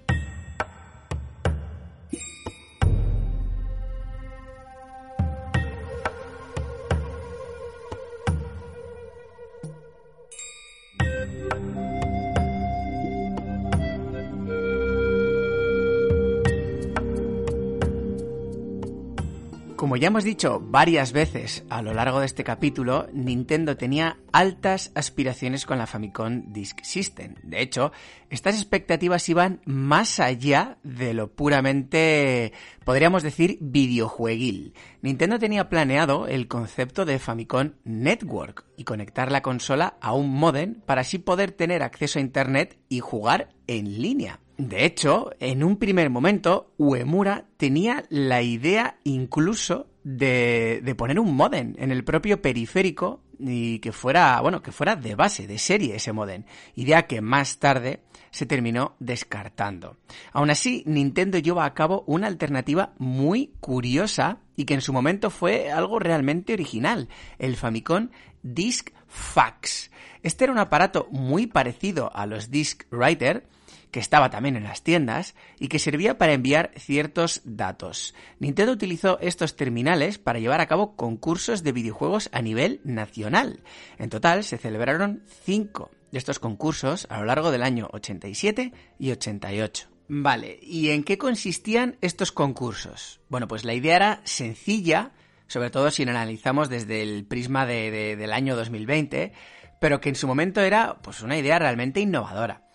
Como 19.96 20.02
ya 20.02 20.08
hemos 20.08 20.24
dicho 20.24 20.60
varias 20.60 21.12
veces 21.12 21.64
a 21.70 21.80
lo 21.80 21.94
largo 21.94 22.20
de 22.20 22.26
este 22.26 22.44
capítulo, 22.44 23.08
Nintendo 23.14 23.78
tenía 23.78 24.18
altas 24.30 24.92
aspiraciones 24.94 25.64
con 25.64 25.78
la 25.78 25.86
Famicom 25.86 26.52
Disk 26.52 26.82
System. 26.82 27.36
De 27.42 27.62
hecho, 27.62 27.92
estas 28.28 28.56
expectativas 28.56 29.26
iban 29.30 29.62
más 29.64 30.20
allá 30.20 30.76
de 30.82 31.14
lo 31.14 31.32
puramente, 31.32 32.52
podríamos 32.84 33.22
decir, 33.22 33.56
videojueguil. 33.62 34.74
Nintendo 35.00 35.38
tenía 35.38 35.70
planeado 35.70 36.26
el 36.26 36.46
concepto 36.46 37.06
de 37.06 37.18
Famicom 37.18 37.72
Network 37.84 38.66
y 38.76 38.84
conectar 38.84 39.32
la 39.32 39.40
consola 39.40 39.96
a 40.02 40.12
un 40.12 40.30
modem 40.30 40.74
para 40.74 41.00
así 41.00 41.16
poder 41.16 41.52
tener 41.52 41.82
acceso 41.82 42.18
a 42.18 42.22
Internet 42.22 42.76
y 42.90 43.00
jugar 43.00 43.48
en 43.66 44.02
línea. 44.02 44.40
De 44.58 44.86
hecho, 44.86 45.30
en 45.38 45.62
un 45.62 45.76
primer 45.76 46.08
momento, 46.08 46.72
Uemura 46.78 47.44
tenía 47.58 48.04
la 48.08 48.40
idea 48.40 48.98
incluso 49.04 49.88
de, 50.02 50.94
poner 50.96 51.20
un 51.20 51.34
modem 51.34 51.74
en 51.78 51.90
el 51.90 52.04
propio 52.04 52.40
periférico 52.40 53.20
y 53.38 53.80
que 53.80 53.92
fuera, 53.92 54.40
bueno, 54.40 54.62
que 54.62 54.72
fuera 54.72 54.96
de 54.96 55.14
base, 55.14 55.46
de 55.46 55.58
serie 55.58 55.96
ese 55.96 56.12
modem. 56.12 56.44
Idea 56.74 57.06
que 57.06 57.20
más 57.20 57.58
tarde 57.58 58.00
se 58.30 58.46
terminó 58.46 58.96
descartando. 58.98 59.96
Aún 60.32 60.48
así, 60.48 60.82
Nintendo 60.86 61.38
lleva 61.38 61.66
a 61.66 61.74
cabo 61.74 62.04
una 62.06 62.26
alternativa 62.26 62.94
muy 62.98 63.52
curiosa 63.60 64.38
y 64.56 64.64
que 64.64 64.74
en 64.74 64.80
su 64.80 64.92
momento 64.92 65.28
fue 65.28 65.70
algo 65.70 65.98
realmente 65.98 66.54
original, 66.54 67.08
el 67.38 67.56
Famicom 67.56 68.08
Disk 68.42 68.90
Fax. 69.06 69.90
Este 70.22 70.44
era 70.44 70.52
un 70.52 70.58
aparato 70.58 71.08
muy 71.10 71.46
parecido 71.46 72.10
a 72.14 72.26
los 72.26 72.50
Disk 72.50 72.84
Writer, 72.90 73.46
que 73.90 74.00
estaba 74.00 74.30
también 74.30 74.56
en 74.56 74.64
las 74.64 74.82
tiendas 74.82 75.34
y 75.58 75.68
que 75.68 75.78
servía 75.78 76.18
para 76.18 76.32
enviar 76.32 76.72
ciertos 76.76 77.40
datos. 77.44 78.14
Nintendo 78.38 78.72
utilizó 78.72 79.18
estos 79.20 79.56
terminales 79.56 80.18
para 80.18 80.38
llevar 80.38 80.60
a 80.60 80.66
cabo 80.66 80.96
concursos 80.96 81.62
de 81.62 81.72
videojuegos 81.72 82.28
a 82.32 82.42
nivel 82.42 82.80
nacional. 82.84 83.60
En 83.98 84.10
total 84.10 84.44
se 84.44 84.58
celebraron 84.58 85.22
cinco 85.44 85.90
de 86.12 86.18
estos 86.18 86.38
concursos 86.38 87.06
a 87.10 87.18
lo 87.18 87.26
largo 87.26 87.50
del 87.50 87.62
año 87.62 87.88
87 87.92 88.72
y 88.98 89.10
88. 89.10 89.88
Vale, 90.08 90.58
¿y 90.62 90.90
en 90.90 91.02
qué 91.02 91.18
consistían 91.18 91.96
estos 92.00 92.30
concursos? 92.30 93.20
Bueno, 93.28 93.48
pues 93.48 93.64
la 93.64 93.74
idea 93.74 93.96
era 93.96 94.20
sencilla, 94.24 95.10
sobre 95.48 95.70
todo 95.70 95.90
si 95.90 96.04
lo 96.04 96.12
analizamos 96.12 96.68
desde 96.68 97.02
el 97.02 97.24
prisma 97.24 97.66
del 97.66 98.32
año 98.32 98.54
2020, 98.54 99.32
pero 99.80 100.00
que 100.00 100.08
en 100.08 100.14
su 100.14 100.28
momento 100.28 100.60
era 100.60 100.98
pues 101.02 101.22
una 101.22 101.36
idea 101.36 101.58
realmente 101.58 102.00
innovadora. 102.00 102.65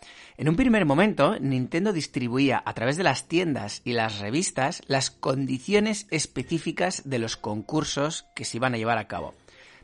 En 0.42 0.50
un 0.50 0.56
primer 0.56 0.86
momento, 0.86 1.38
Nintendo 1.40 1.94
distribuía 1.94 2.64
a 2.66 2.74
través 2.74 2.98
de 2.98 3.04
las 3.04 3.28
tiendas 3.28 3.84
y 3.86 3.94
las 3.94 4.18
revistas 4.18 4.82
las 4.88 5.12
condiciones 5.12 6.08
específicas 6.10 7.04
de 7.06 7.20
los 7.20 7.38
concursos 7.38 8.26
que 8.34 8.44
se 8.44 8.58
iban 8.58 8.74
a 8.74 8.78
llevar 8.78 8.98
a 8.98 9.08
cabo. 9.08 9.36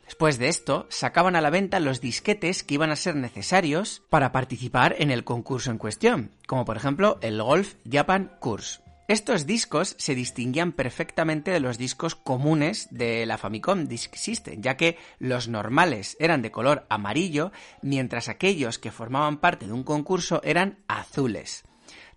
Después 0.05 0.39
de 0.39 0.47
esto, 0.47 0.87
sacaban 0.89 1.35
a 1.35 1.41
la 1.41 1.51
venta 1.51 1.79
los 1.79 2.01
disquetes 2.01 2.63
que 2.63 2.73
iban 2.73 2.89
a 2.89 2.95
ser 2.95 3.15
necesarios 3.15 4.01
para 4.09 4.31
participar 4.31 4.95
en 4.97 5.11
el 5.11 5.23
concurso 5.23 5.69
en 5.69 5.77
cuestión, 5.77 6.31
como 6.47 6.65
por 6.65 6.75
ejemplo 6.75 7.19
el 7.21 7.39
Golf 7.39 7.75
Japan 7.87 8.31
Course. 8.39 8.79
Estos 9.07 9.45
discos 9.45 9.95
se 9.97 10.15
distinguían 10.15 10.73
perfectamente 10.73 11.51
de 11.51 11.61
los 11.61 11.77
discos 11.77 12.15
comunes 12.15 12.89
de 12.91 13.25
la 13.25 13.37
Famicom 13.37 13.85
Disk 13.85 14.15
System, 14.15 14.61
ya 14.61 14.75
que 14.75 14.97
los 15.17 15.47
normales 15.47 16.17
eran 16.19 16.41
de 16.41 16.51
color 16.51 16.85
amarillo, 16.89 17.53
mientras 17.81 18.27
aquellos 18.27 18.79
que 18.79 18.91
formaban 18.91 19.37
parte 19.37 19.65
de 19.65 19.71
un 19.71 19.83
concurso 19.83 20.41
eran 20.43 20.79
azules. 20.89 21.63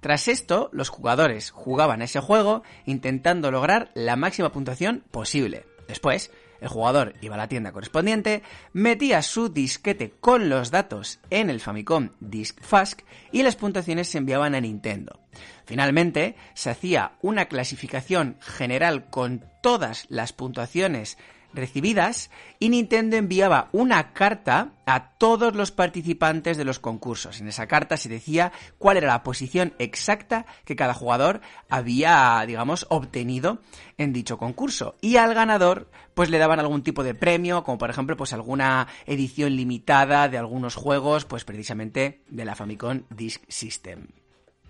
Tras 0.01 0.27
esto, 0.27 0.69
los 0.73 0.89
jugadores 0.89 1.53
jugaban 1.53 2.03
ese 2.03 2.19
juego 2.19 2.65
intentando 2.87 3.53
lograr 3.53 3.93
la 3.95 4.17
máxima 4.17 4.51
puntuación 4.51 5.05
posible. 5.13 5.67
Después, 5.87 6.33
el 6.61 6.69
jugador 6.69 7.15
iba 7.21 7.35
a 7.35 7.39
la 7.39 7.49
tienda 7.49 7.73
correspondiente, 7.73 8.43
metía 8.73 9.23
su 9.23 9.49
disquete 9.49 10.11
con 10.21 10.49
los 10.49 10.71
datos 10.71 11.21
en 11.31 11.51
el 11.51 11.61
Famicom 11.61 12.11
Disk 12.21 12.61
Fask 12.63 13.01
y 13.33 13.43
las 13.43 13.57
puntuaciones 13.57 14.09
se 14.09 14.19
enviaban 14.19 14.55
a 14.55 14.61
Nintendo. 14.61 15.21
Finalmente, 15.65 16.37
se 16.55 16.71
hacía 16.71 17.13
una 17.23 17.47
clasificación 17.47 18.37
general 18.41 19.09
con 19.09 19.45
todas 19.63 20.07
las 20.09 20.33
puntuaciones 20.33 21.17
recibidas 21.53 22.31
y 22.59 22.69
Nintendo 22.69 23.17
enviaba 23.17 23.69
una 23.73 24.13
carta 24.13 24.73
a 24.87 25.11
todos 25.19 25.55
los 25.55 25.71
participantes 25.71 26.57
de 26.57 26.65
los 26.65 26.79
concursos. 26.79 27.41
En 27.41 27.49
esa 27.49 27.67
carta 27.67 27.97
se 27.97 28.09
decía 28.09 28.53
cuál 28.79 28.97
era 28.97 29.09
la 29.09 29.23
posición 29.23 29.75
exacta 29.79 30.47
que 30.65 30.77
cada 30.77 30.95
jugador 30.95 31.41
había, 31.69 32.43
digamos, 32.47 32.87
obtenido 32.91 33.61
en 33.99 34.13
dicho 34.13 34.39
concurso. 34.39 34.97
Y 35.01 35.17
al 35.17 35.35
ganador, 35.35 35.91
pues 36.15 36.31
le 36.31 36.39
daban 36.39 36.61
algún 36.61 36.83
tipo 36.83 37.05
de 37.05 37.15
premio, 37.15 37.63
como 37.65 37.79
por 37.79 37.91
ejemplo, 37.91 38.17
pues 38.17 38.33
alguna 38.33 38.89
edición 39.07 39.57
limitada 39.57 40.29
de 40.29 40.39
algunos 40.39 40.75
juegos, 40.75 41.25
pues 41.25 41.45
precisamente 41.45 42.23
de 42.29 42.45
la 42.45 42.55
Famicom 42.55 43.03
Disk 43.11 43.43
System. 43.49 44.09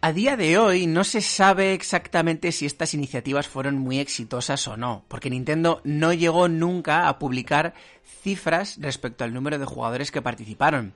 A 0.02 0.14
día 0.14 0.38
de 0.38 0.56
hoy 0.56 0.86
no 0.86 1.04
se 1.04 1.20
sabe 1.20 1.74
exactamente 1.74 2.52
si 2.52 2.64
estas 2.64 2.94
iniciativas 2.94 3.46
fueron 3.46 3.76
muy 3.76 3.98
exitosas 3.98 4.66
o 4.66 4.78
no, 4.78 5.04
porque 5.08 5.28
Nintendo 5.28 5.82
no 5.84 6.14
llegó 6.14 6.48
nunca 6.48 7.06
a 7.06 7.18
publicar 7.18 7.74
cifras 8.22 8.78
respecto 8.80 9.24
al 9.24 9.34
número 9.34 9.58
de 9.58 9.66
jugadores 9.66 10.10
que 10.10 10.22
participaron 10.22 10.94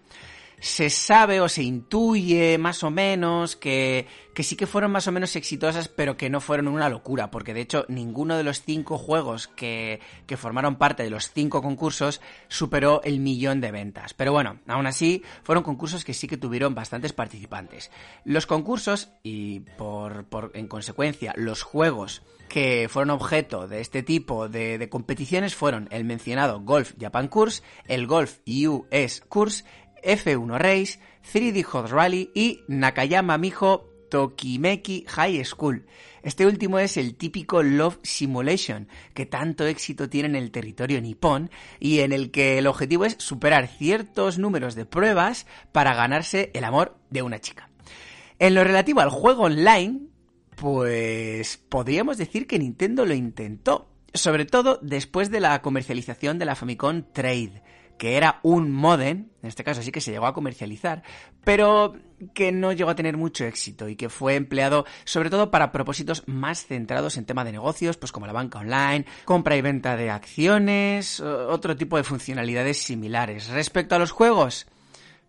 se 0.64 0.88
sabe 0.88 1.42
o 1.42 1.48
se 1.50 1.62
intuye 1.62 2.56
más 2.56 2.84
o 2.84 2.90
menos 2.90 3.54
que, 3.54 4.06
que, 4.32 4.42
sí 4.42 4.56
que 4.56 4.66
fueron 4.66 4.92
más 4.92 5.06
o 5.06 5.12
menos 5.12 5.36
exitosas, 5.36 5.88
pero 5.88 6.16
que 6.16 6.30
no 6.30 6.40
fueron 6.40 6.68
una 6.68 6.88
locura, 6.88 7.30
porque 7.30 7.52
de 7.52 7.60
hecho 7.60 7.84
ninguno 7.88 8.34
de 8.38 8.44
los 8.44 8.62
cinco 8.62 8.96
juegos 8.96 9.46
que, 9.46 10.00
que 10.26 10.38
formaron 10.38 10.76
parte 10.76 11.02
de 11.02 11.10
los 11.10 11.30
cinco 11.30 11.60
concursos 11.60 12.22
superó 12.48 13.02
el 13.04 13.20
millón 13.20 13.60
de 13.60 13.72
ventas. 13.72 14.14
Pero 14.14 14.32
bueno, 14.32 14.58
aún 14.66 14.86
así 14.86 15.22
fueron 15.42 15.64
concursos 15.64 16.02
que 16.02 16.14
sí 16.14 16.28
que 16.28 16.38
tuvieron 16.38 16.74
bastantes 16.74 17.12
participantes. 17.12 17.90
Los 18.24 18.46
concursos 18.46 19.10
y 19.22 19.60
por, 19.60 20.24
por 20.24 20.50
en 20.54 20.66
consecuencia 20.66 21.34
los 21.36 21.62
juegos 21.62 22.22
que 22.48 22.88
fueron 22.88 23.10
objeto 23.10 23.68
de 23.68 23.80
este 23.80 24.02
tipo 24.02 24.48
de, 24.48 24.78
de 24.78 24.88
competiciones 24.88 25.54
fueron 25.54 25.88
el 25.90 26.04
mencionado 26.04 26.60
Golf 26.60 26.92
Japan 26.98 27.28
Course, 27.28 27.62
el 27.86 28.06
Golf 28.06 28.38
US 28.46 29.22
Course, 29.28 29.64
F1 30.04 30.58
Race, 30.58 30.98
3D 31.32 31.62
Hot 31.64 31.90
Rally 31.90 32.30
y 32.34 32.60
Nakayama 32.68 33.38
Miho 33.38 33.88
Tokimeki 34.10 35.06
High 35.08 35.44
School. 35.44 35.86
Este 36.22 36.46
último 36.46 36.78
es 36.78 36.96
el 36.96 37.16
típico 37.16 37.62
Love 37.62 37.98
Simulation, 38.02 38.88
que 39.12 39.26
tanto 39.26 39.66
éxito 39.66 40.08
tiene 40.08 40.28
en 40.28 40.36
el 40.36 40.50
territorio 40.52 41.00
nipón 41.00 41.50
y 41.80 42.00
en 42.00 42.12
el 42.12 42.30
que 42.30 42.58
el 42.58 42.66
objetivo 42.66 43.04
es 43.04 43.16
superar 43.18 43.66
ciertos 43.66 44.38
números 44.38 44.74
de 44.74 44.86
pruebas 44.86 45.46
para 45.72 45.94
ganarse 45.94 46.50
el 46.54 46.64
amor 46.64 46.96
de 47.10 47.22
una 47.22 47.40
chica. 47.40 47.70
En 48.38 48.54
lo 48.54 48.64
relativo 48.64 49.00
al 49.00 49.10
juego 49.10 49.42
online, 49.44 50.02
pues 50.56 51.56
podríamos 51.68 52.16
decir 52.16 52.46
que 52.46 52.58
Nintendo 52.58 53.06
lo 53.06 53.14
intentó, 53.14 53.90
sobre 54.12 54.44
todo 54.44 54.78
después 54.80 55.30
de 55.30 55.40
la 55.40 55.60
comercialización 55.60 56.38
de 56.38 56.44
la 56.44 56.54
Famicom 56.54 57.02
Trade 57.12 57.62
que 57.98 58.16
era 58.16 58.40
un 58.42 58.70
modem, 58.70 59.28
en 59.42 59.48
este 59.48 59.64
caso 59.64 59.82
sí 59.82 59.92
que 59.92 60.00
se 60.00 60.10
llegó 60.10 60.26
a 60.26 60.34
comercializar, 60.34 61.02
pero 61.44 61.94
que 62.32 62.52
no 62.52 62.72
llegó 62.72 62.90
a 62.90 62.94
tener 62.94 63.16
mucho 63.16 63.44
éxito 63.44 63.88
y 63.88 63.96
que 63.96 64.08
fue 64.08 64.34
empleado 64.36 64.86
sobre 65.04 65.30
todo 65.30 65.50
para 65.50 65.72
propósitos 65.72 66.22
más 66.26 66.66
centrados 66.66 67.16
en 67.16 67.26
tema 67.26 67.44
de 67.44 67.52
negocios, 67.52 67.96
pues 67.96 68.12
como 68.12 68.26
la 68.26 68.32
banca 68.32 68.60
online, 68.60 69.06
compra 69.24 69.56
y 69.56 69.62
venta 69.62 69.96
de 69.96 70.10
acciones, 70.10 71.20
otro 71.20 71.76
tipo 71.76 71.96
de 71.96 72.04
funcionalidades 72.04 72.78
similares. 72.78 73.48
Respecto 73.48 73.94
a 73.94 73.98
los 73.98 74.10
juegos, 74.10 74.66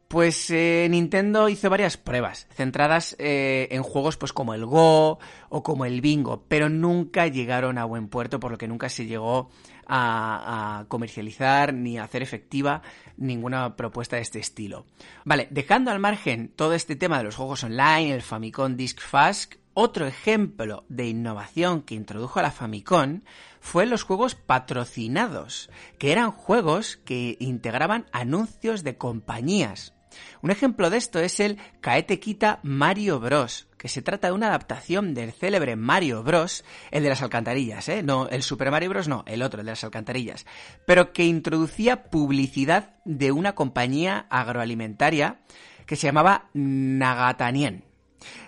Pues 0.07 0.51
eh, 0.51 0.87
Nintendo 0.89 1.49
hizo 1.49 1.69
varias 1.69 1.97
pruebas 1.97 2.47
centradas 2.53 3.15
eh, 3.17 3.67
en 3.71 3.81
juegos 3.81 4.17
pues 4.17 4.33
como 4.33 4.53
el 4.53 4.65
Go 4.65 5.17
o 5.49 5.63
como 5.63 5.85
el 5.85 5.99
Bingo, 5.99 6.45
pero 6.47 6.69
nunca 6.69 7.27
llegaron 7.27 7.79
a 7.79 7.85
buen 7.85 8.07
puerto, 8.07 8.39
por 8.39 8.51
lo 8.51 8.57
que 8.57 8.67
nunca 8.67 8.87
se 8.89 9.07
llegó 9.07 9.49
a, 9.87 10.79
a, 10.79 10.85
comercializar 10.85 11.73
ni 11.73 11.97
a 11.97 12.03
hacer 12.03 12.21
efectiva 12.21 12.83
ninguna 13.17 13.75
propuesta 13.75 14.15
de 14.15 14.21
este 14.21 14.39
estilo. 14.39 14.85
Vale, 15.23 15.47
dejando 15.49 15.89
al 15.89 15.99
margen 15.99 16.49
todo 16.55 16.73
este 16.73 16.95
tema 16.95 17.17
de 17.17 17.23
los 17.23 17.35
juegos 17.35 17.63
online, 17.63 18.13
el 18.13 18.21
Famicom 18.21 18.75
Disk 18.75 18.99
Fast, 18.99 19.55
otro 19.73 20.07
ejemplo 20.07 20.85
de 20.87 21.07
innovación 21.07 21.81
que 21.81 21.95
introdujo 21.95 22.41
la 22.41 22.51
Famicom 22.51 23.21
fue 23.59 23.85
los 23.85 24.03
juegos 24.03 24.35
patrocinados, 24.35 25.69
que 25.97 26.11
eran 26.11 26.31
juegos 26.31 26.97
que 26.97 27.35
integraban 27.39 28.05
anuncios 28.13 28.83
de 28.83 28.97
compañías. 28.97 29.94
Un 30.41 30.51
ejemplo 30.51 30.89
de 30.89 30.97
esto 30.97 31.19
es 31.19 31.39
el 31.39 31.57
Kaete 31.81 32.19
Mario 32.63 33.19
Bros, 33.19 33.67
que 33.77 33.87
se 33.87 34.01
trata 34.01 34.27
de 34.27 34.33
una 34.33 34.47
adaptación 34.47 35.13
del 35.13 35.31
célebre 35.31 35.75
Mario 35.75 36.23
Bros, 36.23 36.63
el 36.91 37.03
de 37.03 37.09
las 37.09 37.21
alcantarillas, 37.21 37.87
¿eh? 37.89 38.03
No, 38.03 38.27
el 38.29 38.43
Super 38.43 38.71
Mario 38.71 38.89
Bros 38.89 39.07
no, 39.07 39.23
el 39.27 39.41
otro, 39.41 39.59
el 39.59 39.65
de 39.65 39.73
las 39.73 39.83
alcantarillas, 39.83 40.45
pero 40.85 41.13
que 41.13 41.25
introducía 41.25 42.05
publicidad 42.05 42.95
de 43.05 43.31
una 43.31 43.55
compañía 43.55 44.25
agroalimentaria 44.29 45.39
que 45.85 45.95
se 45.95 46.07
llamaba 46.07 46.49
Nagatanien. 46.53 47.83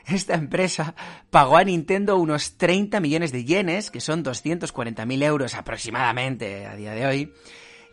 Esta 0.08 0.36
empresa 0.36 0.96
pagó 1.30 1.58
a 1.58 1.64
Nintendo 1.64 2.18
unos 2.18 2.58
30 2.58 3.00
millones 3.00 3.32
de 3.32 3.44
yenes, 3.46 3.92
que 3.92 4.02
son 4.02 4.24
240.000 4.24 5.24
euros 5.24 5.54
aproximadamente 5.56 6.66
a 6.66 6.76
día 6.76 6.94
de 6.94 7.06
hoy, 7.06 7.34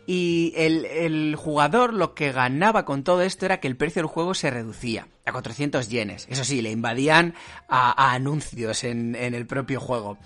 y 0.07 0.53
el, 0.55 0.85
el, 0.85 1.35
jugador 1.35 1.93
lo 1.93 2.13
que 2.13 2.31
ganaba 2.31 2.85
con 2.85 3.03
todo 3.03 3.21
esto 3.21 3.45
era 3.45 3.59
que 3.59 3.67
el 3.67 3.77
precio 3.77 4.01
del 4.01 4.09
juego 4.09 4.33
se 4.33 4.51
reducía 4.51 5.07
a 5.25 5.31
400 5.31 5.89
yenes. 5.89 6.27
Eso 6.29 6.43
sí, 6.43 6.61
le 6.61 6.71
invadían 6.71 7.33
a, 7.67 8.13
anuncios 8.13 8.83
en, 8.83 9.15
en, 9.15 9.33
el 9.33 9.47
propio 9.47 9.79
juego. 9.79 10.17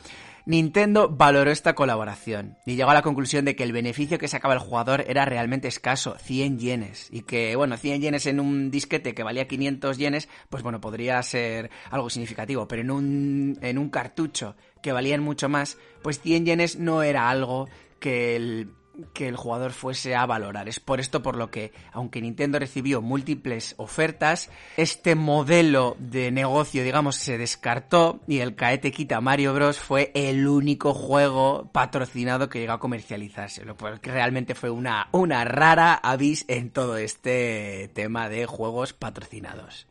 Nintendo 0.46 1.10
valoró 1.10 1.52
esta 1.52 1.76
colaboración 1.76 2.58
y 2.66 2.76
llegó 2.76 2.90
a 2.90 2.96
la 2.96 3.04
conclusión 3.04 3.46
de 3.46 3.56
que 3.56 3.64
el 3.64 3.72
beneficio 3.72 4.18
que 4.18 4.28
sacaba 4.28 4.56
el 4.56 4.60
jugador 4.60 5.06
era 5.08 5.24
realmente 5.24 5.68
escaso, 5.68 6.18
100 6.18 6.60
yenes. 6.60 7.08
Y 7.12 7.22
que, 7.22 7.56
bueno, 7.56 7.78
100 7.78 8.02
yenes 8.02 8.26
en 8.26 8.40
un 8.40 8.72
disquete 8.72 9.14
que 9.14 9.24
valía 9.24 9.48
500 9.48 9.98
yenes, 9.98 10.28
pues 10.50 10.64
bueno, 10.64 10.82
podría 10.82 11.22
ser 11.24 11.70
algo 11.92 12.10
significativo. 12.10 12.68
Pero 12.68 12.82
en 12.82 12.92
un, 12.92 13.60
en 13.62 13.78
un 13.78 13.90
cartucho 13.90 14.56
que 14.82 14.92
valían 14.92 15.22
mucho 15.22 15.50
más, 15.50 15.78
pues 16.02 16.20
100 16.20 16.46
yenes 16.46 16.80
no 16.80 17.04
era 17.04 17.30
algo 17.30 17.70
que 18.00 18.36
el, 18.36 18.72
que 19.14 19.28
el 19.28 19.36
jugador 19.36 19.72
fuese 19.72 20.16
a 20.16 20.26
valorar. 20.26 20.68
Es 20.70 20.80
por 20.80 21.00
esto 21.00 21.22
por 21.22 21.36
lo 21.36 21.52
que, 21.52 21.72
aunque 21.92 22.22
Nintendo 22.22 22.60
recibió 22.60 23.02
múltiples 23.02 23.76
ofertas, 23.78 24.50
este 24.78 25.16
modelo 25.16 25.96
de 26.00 26.32
negocio, 26.32 26.84
digamos, 26.84 27.16
se 27.16 27.38
descartó 27.38 28.20
y 28.28 28.40
el 28.40 28.56
Kaete 28.56 28.92
Kita 28.92 29.22
Mario 29.22 29.54
Bros. 29.54 29.80
fue 29.80 30.12
el 30.14 30.48
único 30.48 30.94
juego 30.94 31.70
patrocinado 31.72 32.50
que 32.50 32.60
llegó 32.60 32.74
a 32.74 32.80
comercializarse, 32.80 33.66
lo 33.66 33.76
realmente 34.02 34.56
fue 34.56 34.70
una, 34.70 35.10
una 35.12 35.46
rara 35.46 35.94
avis 35.94 36.46
en 36.48 36.70
todo 36.70 36.98
este 36.98 37.90
tema 37.94 38.30
de 38.30 38.46
juegos 38.46 38.94
patrocinados. 38.94 39.88